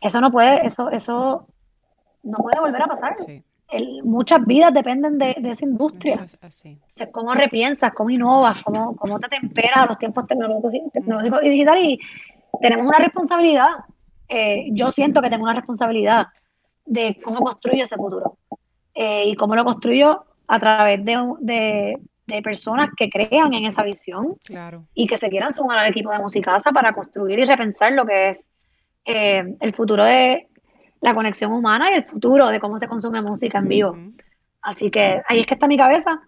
Eso 0.00 0.20
no 0.20 0.30
puede, 0.30 0.64
eso, 0.66 0.90
eso 0.90 1.46
no 2.22 2.38
puede 2.38 2.60
volver 2.60 2.82
a 2.82 2.86
pasar 2.86 3.14
muchas 4.02 4.44
vidas 4.46 4.72
dependen 4.72 5.18
de, 5.18 5.36
esa 5.44 5.64
industria. 5.64 6.26
cómo 7.12 7.34
repiensas, 7.34 7.92
cómo 7.92 8.10
innovas, 8.10 8.62
cómo, 8.62 8.96
cómo 8.96 9.18
te 9.20 9.28
temperas 9.28 9.76
a 9.76 9.86
los 9.86 9.98
tiempos 9.98 10.26
tecnológicos, 10.26 10.92
tecnológicos 10.92 11.40
y 11.42 11.48
digitales. 11.50 11.84
Y 11.84 12.00
tenemos 12.60 12.86
una 12.86 12.98
responsabilidad. 12.98 13.68
Eh, 14.28 14.68
yo 14.72 14.90
siento 14.90 15.20
que 15.20 15.30
tengo 15.30 15.44
una 15.44 15.54
responsabilidad 15.54 16.28
de 16.84 17.20
cómo 17.22 17.40
construyo 17.40 17.84
ese 17.84 17.96
futuro. 17.96 18.38
Eh, 18.94 19.28
y 19.28 19.36
cómo 19.36 19.54
lo 19.54 19.64
construyo 19.64 20.24
a 20.48 20.58
través 20.58 21.04
de, 21.04 21.96
de, 22.26 22.42
personas 22.42 22.90
que 22.96 23.08
crean 23.08 23.54
en 23.54 23.66
esa 23.66 23.84
visión 23.84 24.36
y 24.92 25.06
que 25.06 25.16
se 25.16 25.28
quieran 25.28 25.52
sumar 25.52 25.78
al 25.78 25.90
equipo 25.90 26.10
de 26.10 26.18
Musicasa 26.18 26.72
para 26.72 26.92
construir 26.92 27.38
y 27.38 27.44
repensar 27.44 27.92
lo 27.92 28.04
que 28.04 28.30
es 28.30 28.44
eh, 29.04 29.54
el 29.60 29.72
futuro 29.72 30.04
de, 30.04 30.47
la 31.00 31.14
conexión 31.14 31.52
humana 31.52 31.90
y 31.90 31.94
el 31.94 32.04
futuro 32.04 32.48
de 32.48 32.60
cómo 32.60 32.78
se 32.78 32.88
consume 32.88 33.22
música 33.22 33.58
en 33.58 33.68
vivo. 33.68 33.98
Así 34.62 34.90
que 34.90 35.22
ahí 35.28 35.40
es 35.40 35.46
que 35.46 35.54
está 35.54 35.66
mi 35.66 35.76
cabeza. 35.76 36.20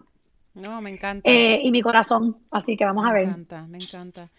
No, 0.53 0.81
me 0.81 0.89
encanta. 0.89 1.29
Eh, 1.29 1.61
y 1.63 1.71
mi 1.71 1.81
corazón. 1.81 2.37
Así 2.51 2.75
que 2.75 2.85
vamos 2.85 3.05
a 3.05 3.13
ver. 3.13 3.25
Me 3.25 3.31
encanta, 3.31 3.67
me 3.67 3.77
encanta. 3.77 4.29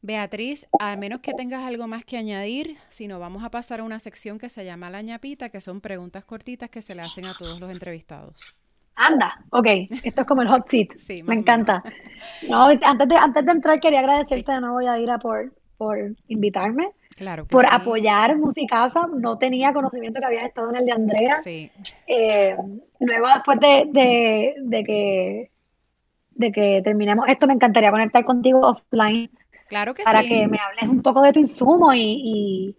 Beatriz, 0.00 0.66
al 0.80 0.98
menos 0.98 1.20
que 1.20 1.32
tengas 1.32 1.62
algo 1.62 1.86
más 1.86 2.04
que 2.04 2.16
añadir, 2.16 2.76
si 2.88 3.06
no, 3.06 3.20
vamos 3.20 3.44
a 3.44 3.50
pasar 3.50 3.78
a 3.78 3.84
una 3.84 4.00
sección 4.00 4.38
que 4.38 4.48
se 4.48 4.64
llama 4.64 4.90
La 4.90 5.00
ñapita, 5.00 5.48
que 5.50 5.60
son 5.60 5.80
preguntas 5.80 6.24
cortitas 6.24 6.70
que 6.70 6.82
se 6.82 6.96
le 6.96 7.02
hacen 7.02 7.24
a 7.24 7.34
todos 7.34 7.60
los 7.60 7.70
entrevistados. 7.70 8.54
Anda, 8.96 9.44
ok, 9.50 9.66
esto 10.02 10.22
es 10.22 10.26
como 10.26 10.42
el 10.42 10.48
hot 10.48 10.68
seat. 10.68 10.88
Sí, 10.98 11.22
me 11.22 11.34
encanta. 11.34 11.84
No, 12.48 12.66
antes 12.66 13.08
de, 13.08 13.16
antes 13.16 13.46
de 13.46 13.52
entrar 13.52 13.80
quería 13.80 14.00
agradecerte 14.00 14.52
de 14.52 14.60
nuevo, 14.60 14.80
Yadira, 14.80 15.18
por, 15.18 15.52
por 15.82 15.98
invitarme 16.28 16.92
por 17.48 17.66
apoyar 17.66 18.36
Musicasa. 18.36 19.08
No 19.12 19.38
tenía 19.38 19.72
conocimiento 19.72 20.20
que 20.20 20.26
había 20.26 20.46
estado 20.46 20.70
en 20.70 20.76
el 20.76 20.86
de 20.86 20.92
Andrea. 20.92 21.40
Eh, 22.06 22.56
luego, 23.00 23.26
después 23.34 23.60
de, 23.60 24.54
de, 24.62 24.84
que, 24.84 25.50
de 26.30 26.52
que 26.52 26.80
terminemos 26.84 27.26
esto, 27.28 27.46
me 27.46 27.54
encantaría 27.54 27.90
conectar 27.90 28.24
contigo 28.24 28.60
offline. 28.60 29.30
Claro 29.68 29.94
que 29.94 30.02
para 30.04 30.22
que 30.22 30.46
me 30.46 30.58
hables 30.58 30.88
un 30.88 31.02
poco 31.02 31.22
de 31.22 31.32
tu 31.32 31.40
insumo 31.40 31.92
y, 31.94 32.00
y 32.00 32.76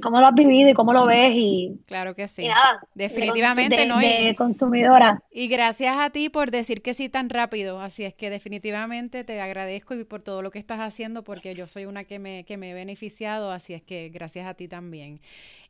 cómo 0.00 0.20
lo 0.20 0.26
has 0.26 0.34
vivido 0.34 0.68
y 0.68 0.74
cómo 0.74 0.92
lo 0.92 1.06
ves 1.06 1.32
y 1.34 1.80
claro 1.86 2.14
que 2.14 2.26
sí. 2.28 2.48
definitivamente 2.94 3.86
no 3.86 3.98
de 3.98 4.34
consumidora. 4.36 5.22
y 5.30 5.48
gracias 5.48 5.96
a 5.96 6.10
ti 6.10 6.28
por 6.28 6.50
decir 6.50 6.82
que 6.82 6.94
sí 6.94 7.08
tan 7.08 7.30
rápido. 7.30 7.80
Así 7.80 8.04
es 8.04 8.14
que 8.14 8.28
definitivamente 8.30 9.24
te 9.24 9.40
agradezco 9.40 9.94
y 9.94 10.04
por 10.04 10.22
todo 10.22 10.42
lo 10.42 10.50
que 10.50 10.58
estás 10.58 10.80
haciendo 10.80 11.22
porque 11.22 11.54
yo 11.54 11.68
soy 11.68 11.86
una 11.86 12.04
que 12.04 12.18
me 12.18 12.44
que 12.44 12.56
me 12.56 12.70
he 12.70 12.74
beneficiado 12.74 13.50
así 13.50 13.74
es 13.74 13.82
que 13.82 14.08
gracias 14.08 14.46
a 14.46 14.54
ti 14.54 14.68
también. 14.68 15.20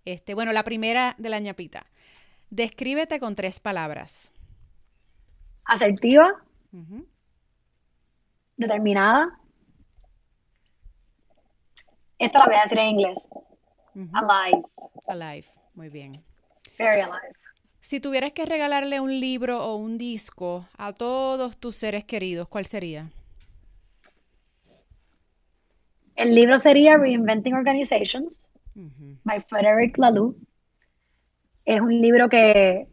Este 0.04 0.34
bueno 0.34 0.52
la 0.52 0.64
primera 0.64 1.14
de 1.18 1.28
la 1.28 1.38
ñapita. 1.38 1.86
Descríbete 2.48 3.20
con 3.20 3.34
tres 3.34 3.60
palabras. 3.60 4.30
Asertiva. 5.64 6.42
Determinada. 8.56 9.38
Esto 12.18 12.38
lo 12.38 12.46
voy 12.46 12.54
a 12.54 12.62
decir 12.62 12.78
en 12.78 12.88
inglés 12.88 13.18
Alive. 14.12 14.62
Alive, 15.06 15.46
muy 15.74 15.88
bien. 15.88 16.22
Very 16.78 17.00
alive. 17.00 17.32
Si 17.80 18.00
tuvieras 18.00 18.32
que 18.32 18.44
regalarle 18.44 19.00
un 19.00 19.20
libro 19.20 19.64
o 19.64 19.76
un 19.76 19.96
disco 19.96 20.66
a 20.76 20.92
todos 20.92 21.56
tus 21.56 21.76
seres 21.76 22.04
queridos, 22.04 22.48
¿cuál 22.48 22.66
sería? 22.66 23.10
El 26.16 26.34
libro 26.34 26.58
sería 26.58 26.96
Reinventing 26.96 27.54
Organizations 27.54 28.50
by 29.24 29.40
Frederick 29.48 29.96
Laloux. 29.98 30.34
Es 31.64 31.80
un 31.80 32.00
libro 32.00 32.28
que, 32.28 32.88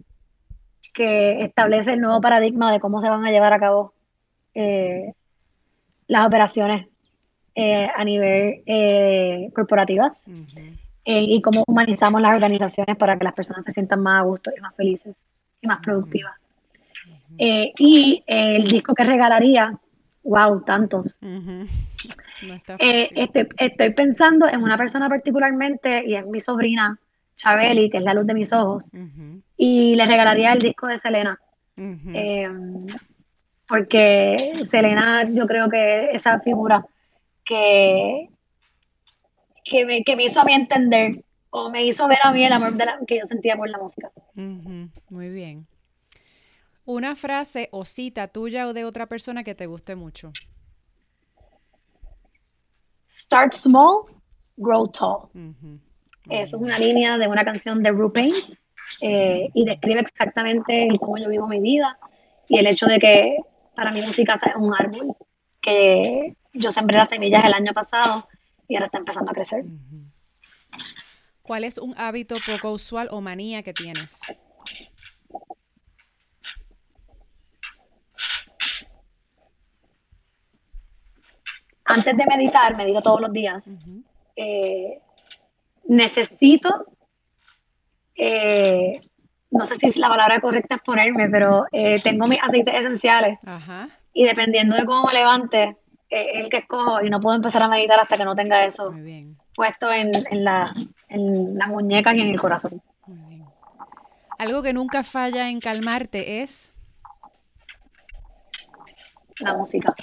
que 0.94 1.44
establece 1.44 1.94
el 1.94 2.02
nuevo 2.02 2.22
paradigma 2.22 2.72
de 2.72 2.80
cómo 2.80 3.02
se 3.02 3.10
van 3.10 3.26
a 3.26 3.32
llevar 3.32 3.54
a 3.54 3.60
cabo 3.60 3.94
eh, 4.54 5.14
las 6.08 6.28
operaciones 6.28 6.88
eh, 7.56 7.88
a 7.96 8.04
nivel 8.04 8.64
eh, 8.66 9.50
corporativas 9.54 10.20
eh, 11.06 11.26
y 11.28 11.42
cómo 11.42 11.64
humanizamos 11.68 12.22
las 12.22 12.36
organizaciones 12.36 12.96
para 12.96 13.18
que 13.18 13.26
las 13.26 13.34
personas 13.34 13.66
se 13.66 13.72
sientan 13.72 14.02
más 14.02 14.22
a 14.22 14.24
gusto 14.24 14.52
y 14.56 14.62
más 14.62 14.74
felices 14.76 15.16
y 15.62 15.68
más 15.68 15.82
productivas. 15.82 16.34
Eh, 17.38 17.74
y 17.78 18.24
el 18.26 18.68
disco 18.68 18.94
que 18.94 19.04
regalaría, 19.04 19.78
wow, 20.24 20.62
tantos. 20.62 21.18
Eh, 22.80 23.10
estoy, 23.16 23.48
estoy, 23.58 23.94
pensando 23.94 24.48
en 24.48 24.64
una 24.64 24.78
persona 24.78 25.10
particularmente 25.10 26.06
y 26.06 26.16
es 26.16 26.26
mi 26.26 26.40
sobrina 26.40 26.98
Chabeli, 27.36 27.90
que 27.90 27.98
es 27.98 28.04
la 28.04 28.14
luz 28.14 28.28
de 28.28 28.34
mis 28.34 28.54
ojos, 28.54 28.90
y 29.58 29.96
le 29.96 30.06
regalaría 30.06 30.54
el 30.54 30.60
disco 30.60 30.88
de 30.88 31.00
Selena. 31.00 31.38
porque 33.68 34.62
Selena, 34.66 35.30
yo 35.30 35.48
creo 35.48 35.70
que 35.70 36.12
esa 36.12 36.40
figura 36.40 36.86
que, 37.44 38.30
que 39.64 39.86
me, 39.86 40.04
que 40.04 40.16
me 40.16 40.26
hizo 40.26 40.42
a 40.42 40.44
mí 40.44 40.54
entender 40.54 41.24
o 41.50 41.70
me 41.70 41.84
hizo 41.86 42.08
ver 42.08 42.18
a 42.24 42.32
mí 42.32 42.44
el 42.44 42.52
amor 42.52 42.74
de 42.76 42.86
la, 42.86 43.00
que 43.08 43.20
yo 43.20 43.28
sentía 43.28 43.56
por 43.56 43.70
la 43.70 43.78
música. 43.78 44.12
Muy 44.36 45.30
bien. 45.30 45.68
Una 46.86 47.16
frase 47.16 47.70
o 47.72 47.86
cita 47.86 48.28
tuya 48.28 48.68
o 48.68 48.74
de 48.74 48.86
otra 48.86 49.06
persona 49.06 49.44
que 49.44 49.56
te 49.56 49.68
guste 49.68 49.96
mucho. 49.96 50.32
Start 53.16 53.54
small, 53.54 54.06
grow 54.58 54.88
tall. 54.88 55.30
Eso 56.30 56.58
es 56.58 56.62
una 56.62 56.80
línea 56.80 57.18
de 57.18 57.28
una 57.28 57.46
canción 57.46 57.84
de 57.84 57.92
Rupain 57.92 58.34
eh, 59.02 59.50
y 59.54 59.66
describe 59.66 60.02
exactamente 60.02 60.88
cómo 61.00 61.18
yo 61.18 61.30
vivo 61.30 61.48
mi 61.48 61.60
vida 61.60 61.98
y 62.48 62.58
el 62.58 62.68
hecho 62.68 62.88
de 62.88 63.00
que 63.00 63.38
para 63.76 63.92
mí 63.92 64.02
música 64.02 64.40
es 64.44 64.56
un 64.56 64.74
árbol 64.74 65.16
que 65.62 66.36
yo 66.54 66.72
sembré 66.72 66.98
las 66.98 67.10
semillas 67.10 67.46
el 67.46 67.54
año 67.54 67.74
pasado 67.74 68.28
y 68.74 68.76
ahora 68.76 68.88
está 68.88 68.98
empezando 68.98 69.30
a 69.30 69.36
crecer. 69.36 69.66
¿Cuál 71.44 71.64
es 71.64 71.78
un 71.78 71.94
hábito 71.96 72.36
poco 72.44 72.72
usual 72.72 73.08
o 73.12 73.22
manía 73.22 73.62
que 73.62 73.72
tienes? 73.72 74.20
Antes 81.86 82.18
de 82.18 82.26
meditar, 82.26 82.76
medito 82.76 83.04
todos 83.04 83.22
los 83.22 83.32
días. 83.32 83.64
Eh, 84.36 85.00
necesito, 85.84 86.88
eh, 88.16 89.00
no 89.52 89.66
sé 89.68 89.76
si 89.76 90.00
la 90.00 90.08
palabra 90.08 90.42
correcta 90.42 90.76
es 90.76 90.82
ponerme, 90.82 91.30
pero 91.30 91.66
eh, 91.72 92.02
tengo 92.02 92.26
mis 92.26 92.42
aceites 92.42 92.74
esenciales. 92.74 93.38
Y 94.14 94.26
dependiendo 94.26 94.76
de 94.76 94.86
cómo 94.86 95.04
me 95.04 95.14
levante, 95.14 95.78
el 96.14 96.50
que 96.50 96.58
escojo 96.58 97.04
y 97.04 97.10
no 97.10 97.20
puedo 97.20 97.36
empezar 97.36 97.64
a 97.64 97.68
meditar 97.68 98.00
hasta 98.00 98.18
que 98.18 98.26
no 98.26 98.36
tenga 98.36 98.66
eso 98.66 98.94
puesto 99.56 99.92
en, 99.92 100.12
en, 100.30 100.44
la, 100.44 100.74
en 101.10 101.58
las 101.58 101.68
muñecas 101.68 102.16
y 102.16 102.22
en 102.22 102.30
el 102.30 102.40
corazón. 102.40 102.82
Algo 104.38 104.64
que 104.64 104.74
nunca 104.74 105.04
falla 105.04 105.50
en 105.50 105.60
calmarte 105.60 106.42
es. 106.42 106.74
la 109.40 109.56
música. 109.56 109.96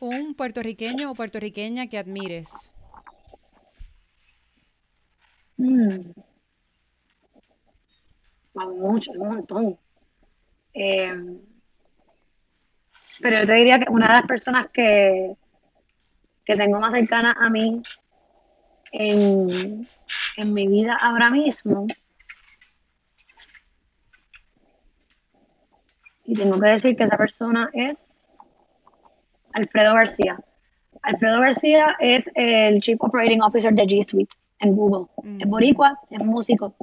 Un 0.00 0.34
puertorriqueño 0.34 1.10
o 1.10 1.14
puertorriqueña 1.14 1.86
que 1.86 1.98
admires. 1.98 2.72
Mm. 5.56 6.12
Mucho, 8.54 9.12
un 9.12 9.28
montón. 9.28 9.78
Eh, 10.72 11.14
pero 13.20 13.40
yo 13.40 13.46
te 13.46 13.54
diría 13.54 13.78
que 13.78 13.90
una 13.90 14.08
de 14.08 14.14
las 14.14 14.26
personas 14.26 14.68
que, 14.72 15.34
que 16.44 16.56
tengo 16.56 16.80
más 16.80 16.92
cercana 16.92 17.36
a 17.38 17.48
mí 17.48 17.82
en, 18.92 19.88
en 20.36 20.54
mi 20.54 20.68
vida 20.68 20.96
ahora 21.00 21.30
mismo, 21.30 21.86
y 26.24 26.34
tengo 26.34 26.60
que 26.60 26.68
decir 26.68 26.96
que 26.96 27.04
esa 27.04 27.16
persona 27.16 27.70
es 27.72 28.08
Alfredo 29.52 29.94
García. 29.94 30.38
Alfredo 31.02 31.40
García 31.40 31.96
es 32.00 32.24
el 32.34 32.80
Chief 32.80 32.98
Operating 33.00 33.42
Officer 33.42 33.72
de 33.72 33.84
G 33.84 34.04
Suite 34.04 34.34
en 34.58 34.74
Google. 34.74 35.06
Es 35.38 35.48
boricua, 35.48 36.00
es 36.10 36.18
músico. 36.18 36.74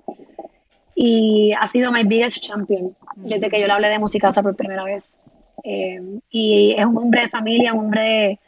Y 0.95 1.53
ha 1.59 1.67
sido 1.67 1.91
my 1.91 2.03
biggest 2.03 2.37
champion 2.39 2.95
desde 3.15 3.49
que 3.49 3.59
yo 3.59 3.67
le 3.67 3.73
hablé 3.73 3.89
de 3.89 3.99
musicasa 3.99 4.41
por 4.41 4.55
primera 4.55 4.83
vez. 4.85 5.17
Eh, 5.63 6.19
y 6.29 6.75
es 6.77 6.85
un 6.85 6.97
hombre 6.97 7.21
de 7.21 7.29
familia, 7.29 7.73
un 7.73 7.85
hombre 7.85 8.39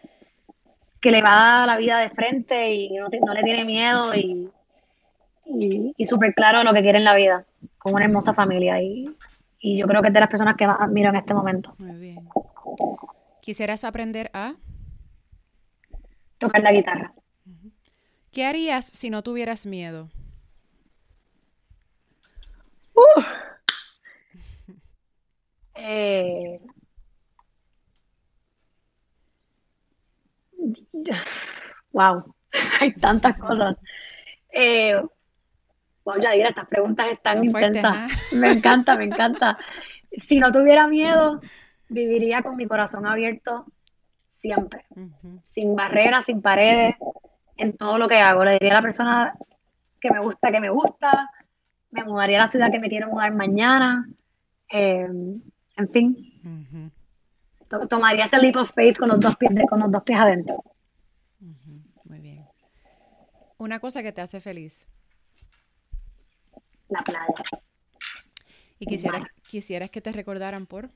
que 1.00 1.12
le 1.12 1.22
va 1.22 1.66
la 1.66 1.78
vida 1.78 2.00
de 2.00 2.10
frente 2.10 2.74
y 2.74 2.90
no, 2.90 3.08
le 3.10 3.44
tiene 3.44 3.64
miedo 3.64 4.14
y, 4.16 4.50
y, 5.98 6.06
súper 6.06 6.34
claro 6.34 6.64
lo 6.64 6.74
que 6.74 6.82
quiere 6.82 6.98
en 6.98 7.04
la 7.04 7.16
vida, 7.16 7.46
con 7.78 7.94
una 7.94 8.06
hermosa 8.06 8.34
familia. 8.34 8.82
Y, 8.82 9.16
y 9.60 9.78
yo 9.78 9.88
creo 9.88 10.02
que 10.02 10.10
es 10.10 10.14
de 10.14 10.20
las 10.20 10.30
personas 10.30 10.56
que 10.58 10.68
más 10.68 10.82
admiro 10.82 11.10
en 11.10 11.16
este 11.16 11.34
momento. 11.34 11.74
Muy 11.78 11.98
bien. 11.98 12.28
¿Quisieras 13.42 13.84
aprender 13.84 14.32
a? 14.34 14.56
Tocar 16.38 16.64
la 16.64 16.72
guitarra. 16.72 17.14
¿Qué 18.32 18.46
harías 18.46 18.86
si 18.88 19.10
no 19.10 19.24
tuvieras 19.24 19.66
miedo? 19.66 20.10
Eh, 25.78 26.62
wow, 31.92 32.24
hay 32.82 32.94
tantas 32.94 33.38
cosas. 33.38 33.78
Eh, 34.52 35.02
wow, 36.04 36.20
Yadira, 36.20 36.50
estas 36.50 36.68
preguntas 36.68 37.08
están 37.12 37.44
intensas. 37.44 38.12
Me 38.34 38.52
encanta, 38.52 38.98
me 38.98 39.06
encanta. 39.06 39.58
Si 40.18 40.38
no 40.40 40.52
tuviera 40.52 40.88
miedo, 40.88 41.42
viviría 41.90 42.42
con 42.42 42.56
mi 42.56 42.68
corazón 42.68 43.06
abierto 43.06 43.66
siempre, 44.40 44.86
sin 45.44 45.76
barreras, 45.76 46.26
sin 46.26 46.42
paredes, 46.42 46.96
en 47.58 47.76
todo 47.76 47.98
lo 47.98 48.08
que 48.08 48.18
hago. 48.18 48.46
Le 48.46 48.54
diría 48.54 48.74
a 48.74 48.76
la 48.76 48.82
persona 48.82 49.34
que 50.00 50.12
me 50.12 50.20
gusta, 50.20 50.52
que 50.52 50.60
me 50.60 50.70
gusta, 50.70 51.30
me 51.92 52.04
mudaría 52.04 52.38
a 52.38 52.42
la 52.42 52.48
ciudad 52.48 52.72
que 52.72 52.80
me 52.80 52.90
quiero 52.90 53.10
mudar 53.10 53.34
mañana, 53.34 54.08
eh, 54.72 55.08
en 55.78 55.90
fin. 55.92 56.92
Tomaría 57.90 58.26
ese 58.26 58.38
leap 58.38 58.56
of 58.58 58.72
faith 58.74 58.98
con 58.98 59.10
los 59.10 59.20
dos 59.20 59.36
pies, 59.36 59.52
con 59.70 59.80
los 59.80 59.92
dos 59.92 60.04
pies 60.04 60.20
adentro. 60.20 60.64
Muy 62.04 62.20
bien. 62.20 62.38
Una 63.58 63.80
cosa 63.80 64.04
que 64.04 64.12
te 64.12 64.22
hace 64.22 64.40
feliz. 64.40 64.88
La 66.90 67.02
playa. 67.02 67.34
¿Y 68.78 68.86
quisieras, 68.86 69.24
quisieras 69.48 69.90
que 69.90 70.02
te 70.02 70.12
recordaran 70.12 70.66
por? 70.68 70.90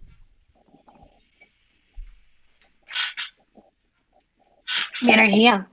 mi 5.02 5.14
energía, 5.14 5.68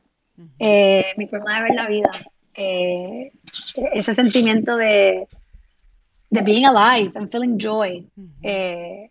eh, 0.58 1.06
mi 1.16 1.26
forma 1.26 1.56
de 1.56 1.62
ver 1.62 1.74
la 1.74 1.86
vida, 1.88 2.10
eh, 2.54 3.32
ese 3.92 4.14
sentimiento 4.14 4.76
de, 4.76 5.26
de 6.30 6.42
being 6.42 6.64
alive 6.64 7.12
and 7.14 7.30
feeling 7.30 7.58
joy. 7.58 8.06
Eh, 8.42 9.10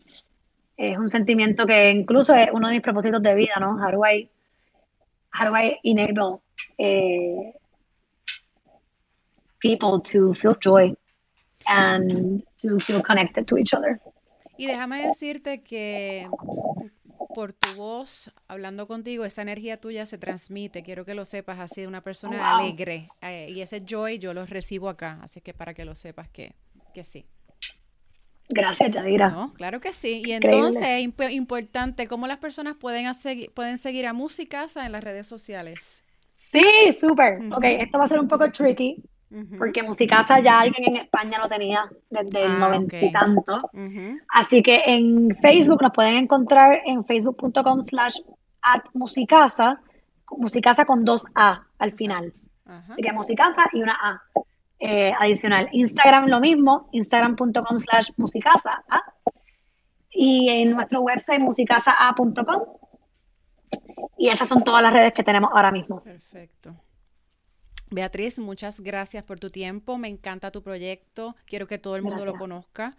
es 0.78 0.98
un 0.98 1.10
sentimiento 1.10 1.66
que 1.66 1.92
incluso 1.92 2.34
es 2.36 2.50
uno 2.52 2.68
de 2.68 2.76
mis 2.76 2.82
propósitos 2.82 3.22
de 3.22 3.36
vida, 3.36 3.56
¿no? 3.60 3.78
How 3.78 3.92
do 3.92 4.02
I, 4.06 4.30
how 5.34 5.50
do 5.50 5.58
I 5.58 5.78
enable 5.84 6.42
people 9.60 10.02
to 10.12 10.34
feel 10.34 10.56
joy 10.62 10.96
and 11.66 12.44
to 12.62 12.80
feel 12.80 13.02
connected 13.02 13.46
to 13.46 13.58
each 13.58 13.74
other? 13.74 14.00
Y 14.58 14.68
déjame 14.68 15.06
decirte 15.06 15.64
que 15.64 16.30
por 17.36 17.52
tu 17.52 17.76
voz, 17.76 18.32
hablando 18.48 18.88
contigo, 18.88 19.26
esa 19.26 19.42
energía 19.42 19.82
tuya 19.82 20.06
se 20.06 20.18
transmite. 20.18 20.84
Quiero 20.84 21.04
que 21.04 21.14
lo 21.14 21.26
sepas, 21.26 21.60
así 21.60 21.82
de 21.82 21.88
una 21.88 22.02
persona 22.02 22.58
alegre. 22.58 23.10
Eh, 23.22 23.48
y 23.50 23.60
ese 23.60 23.82
joy 23.82 24.20
yo 24.20 24.34
lo 24.34 24.46
recibo 24.46 24.88
acá. 24.88 25.20
Así 25.22 25.42
que 25.42 25.54
para 25.54 25.74
que 25.74 25.84
lo 25.84 25.96
sepas 25.96 26.30
que, 26.30 26.56
que 26.94 27.04
sí. 27.04 27.26
Gracias, 28.50 28.92
Yadira. 28.92 29.50
claro 29.56 29.80
que 29.80 29.94
sí. 29.94 30.22
Y 30.26 30.34
entonces, 30.34 30.84
es 30.84 31.32
importante, 31.32 32.08
¿cómo 32.08 32.28
las 32.28 32.38
personas 32.38 32.76
pueden, 32.76 33.08
hacer, 33.08 33.52
pueden 33.54 33.78
seguir 33.78 34.06
a 34.06 34.14
Musicasa 34.14 34.86
en 34.86 34.92
las 34.92 35.04
redes 35.04 35.28
sociales? 35.28 36.04
Sí, 36.52 36.94
súper. 36.94 37.40
Ok, 37.52 37.64
esto 37.64 37.98
va 37.98 38.06
a 38.06 38.08
ser 38.08 38.20
un 38.20 38.28
poco 38.28 38.50
tricky, 38.52 39.04
porque 39.58 39.84
Musicasa 39.84 40.40
ya 40.40 40.62
alguien 40.62 40.96
en 40.96 40.96
España 40.98 41.40
lo 41.42 41.50
tenía 41.50 41.90
desde 42.10 42.46
el 42.46 42.52
ah, 42.52 42.60
noventa 42.60 43.02
y 43.02 43.12
tanto. 43.12 43.70
Así 44.30 44.62
que 44.62 44.82
en 44.86 45.36
Facebook 45.42 45.82
nos 45.82 45.92
pueden 45.92 46.16
encontrar 46.16 46.82
en 46.86 47.04
facebook.com 47.04 47.82
slash 47.82 48.16
at 48.62 48.84
musicasa, 48.94 49.82
musicasa 50.38 50.86
con 50.86 51.04
dos 51.04 51.26
A 51.36 51.64
al 51.80 51.92
final. 51.94 52.34
Sería 52.96 53.14
musicasa 53.14 53.70
y 53.74 53.82
una 53.82 53.98
A 54.02 54.22
eh, 54.80 55.12
adicional. 55.20 55.70
Instagram 55.72 56.28
lo 56.28 56.40
mismo, 56.40 56.90
instagram.com 56.92 57.80
slash 57.80 58.10
musicasa. 58.18 58.84
Y 60.10 60.50
en 60.50 60.72
nuestro 60.72 61.02
website 61.02 61.40
musicasa.com. 61.40 62.64
Y 64.18 64.30
esas 64.30 64.48
son 64.48 64.64
todas 64.64 64.82
las 64.82 64.94
redes 64.94 65.14
que 65.14 65.24
tenemos 65.24 65.52
ahora 65.54 65.72
mismo. 65.72 66.02
Perfecto. 66.02 66.76
Beatriz, 67.92 68.40
muchas 68.40 68.82
gracias 68.82 69.24
por 69.24 69.40
tu 69.40 69.50
tiempo. 69.50 69.98
Me 69.98 70.08
encanta 70.08 70.52
tu 70.52 70.62
proyecto. 70.64 71.36
Quiero 71.46 71.68
que 71.68 71.78
todo 71.78 71.96
el 71.96 72.02
mundo 72.02 72.26
lo 72.26 72.34
conozca. 72.34 72.96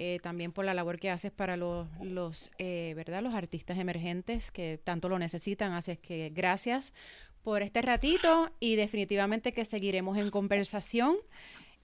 Eh, 0.00 0.20
también 0.22 0.52
por 0.52 0.64
la 0.64 0.74
labor 0.74 1.00
que 1.00 1.10
haces 1.10 1.32
para 1.32 1.56
los, 1.56 1.88
los 2.00 2.52
eh, 2.58 2.92
¿verdad? 2.94 3.20
los 3.20 3.34
artistas 3.34 3.78
emergentes 3.78 4.52
que 4.52 4.78
tanto 4.82 5.08
lo 5.08 5.18
necesitan. 5.18 5.72
Así 5.72 5.90
es 5.90 5.98
que 5.98 6.30
gracias 6.32 6.94
por 7.48 7.62
este 7.62 7.80
ratito 7.80 8.50
y 8.60 8.76
definitivamente 8.76 9.54
que 9.54 9.64
seguiremos 9.64 10.18
en 10.18 10.28
conversación. 10.28 11.16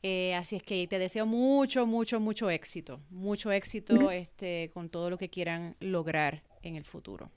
Eh, 0.02 0.34
así 0.34 0.56
es 0.56 0.62
que 0.62 0.86
te 0.86 0.98
deseo 0.98 1.24
mucho, 1.24 1.86
mucho, 1.86 2.20
mucho 2.20 2.50
éxito. 2.50 3.00
Mucho 3.08 3.50
éxito 3.50 4.10
este, 4.10 4.70
con 4.74 4.90
todo 4.90 5.08
lo 5.08 5.16
que 5.16 5.30
quieran 5.30 5.74
lograr 5.80 6.42
en 6.62 6.76
el 6.76 6.84
futuro. 6.84 7.30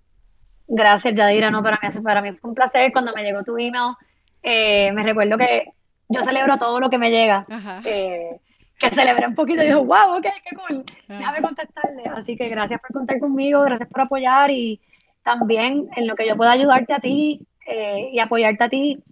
Gracias, 0.68 1.16
Yadira. 1.16 1.50
No, 1.50 1.64
para 1.64 1.80
mí, 1.82 2.02
para 2.02 2.22
mí 2.22 2.34
fue 2.34 2.50
un 2.50 2.54
placer 2.54 2.92
cuando 2.92 3.14
me 3.14 3.24
llegó 3.24 3.46
tu 3.46 3.58
email 3.58 3.96
eh, 4.44 4.92
me 4.92 5.04
recuerdo 5.04 5.38
que 5.38 5.72
yo 6.10 6.22
celebro 6.22 6.58
todo 6.58 6.82
lo 6.82 6.90
que 6.90 6.98
me 6.98 7.10
llega. 7.10 7.46
Eh, 7.86 8.42
que 8.78 8.90
celebré 8.90 9.26
un 9.26 9.36
poquito 9.36 9.62
y 9.62 9.68
dije, 9.68 9.76
wow, 9.76 10.18
ok, 10.18 10.26
qué 10.44 10.56
cool. 10.58 10.84
Déjame 11.08 11.42
contestarle. 11.42 12.04
Así 12.14 12.36
que 12.36 12.50
gracias 12.50 12.82
por 12.82 12.92
contar 12.92 13.22
conmigo, 13.22 13.62
gracias 13.62 13.88
por 13.88 14.02
apoyar 14.02 14.52
y 14.52 14.82
también 15.24 15.88
en 15.96 16.08
lo 16.08 16.16
que 16.16 16.28
yo 16.28 16.36
pueda 16.36 16.52
ayudarte 16.52 16.94
a 16.94 17.00
ti 17.00 17.48
eh, 17.68 18.10
y 18.14 18.20
apoyarte 18.20 18.64
a 18.64 18.70
ti, 18.70 19.04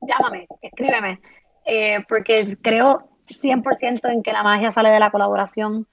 llámame, 0.00 0.46
escríbeme, 0.60 1.20
porque 2.08 2.56
creo 2.62 3.08
100% 3.28 4.12
en 4.12 4.22
que 4.22 4.32
la 4.32 4.42
magia 4.42 4.72
sale 4.72 4.90
de 4.90 5.00
la 5.00 5.10
colaboración 5.10 5.86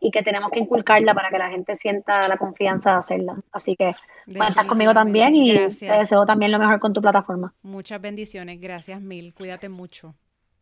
y 0.00 0.10
que 0.10 0.22
tenemos 0.22 0.50
que 0.50 0.60
inculcarla 0.60 1.14
para 1.14 1.30
que 1.30 1.38
la 1.38 1.50
gente 1.50 1.76
sienta 1.76 2.28
la 2.28 2.36
confianza 2.36 2.92
de 2.92 2.96
hacerla. 2.96 3.42
Así 3.52 3.76
que 3.76 3.94
cuentas 4.36 4.66
conmigo 4.66 4.92
también 4.92 5.34
y 5.34 5.52
te 5.54 5.98
deseo 5.98 6.26
también 6.26 6.52
lo 6.52 6.58
mejor 6.58 6.78
con 6.80 6.92
tu 6.92 7.00
plataforma. 7.00 7.54
Muchas 7.62 8.00
bendiciones, 8.00 8.60
gracias 8.60 9.00
mil, 9.00 9.34
cuídate 9.34 9.68
mucho. 9.68 10.14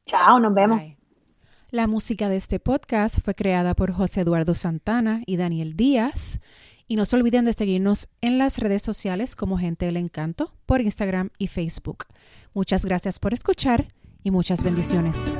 Chao, 0.07 0.39
nos 0.39 0.55
vemos. 0.55 0.81
La 1.71 1.87
música 1.87 2.29
de 2.29 2.37
este 2.37 2.61
podcast 2.61 3.19
fue 3.21 3.35
creada 3.35 3.75
por 3.75 3.93
José 3.93 4.21
Eduardo 4.21 4.55
Santana 4.55 5.23
y 5.27 5.37
Daniel 5.37 5.75
Díaz. 5.75 6.41
Y 6.87 6.97
no 6.97 7.05
se 7.05 7.17
olviden 7.17 7.45
de 7.45 7.53
seguirnos 7.53 8.09
en 8.21 8.39
las 8.39 8.59
redes 8.59 8.83
sociales 8.83 9.37
como 9.37 9.59
Gente 9.59 9.87
del 9.87 9.97
Encanto 9.97 10.55
por 10.67 10.81
Instagram 10.81 11.31
y 11.39 11.49
Facebook. 11.49 12.07
Muchas 12.53 12.85
gracias 12.85 13.19
por 13.19 13.33
escuchar 13.33 13.89
y 14.23 14.31
muchas 14.31 14.63
bendiciones. 14.63 15.31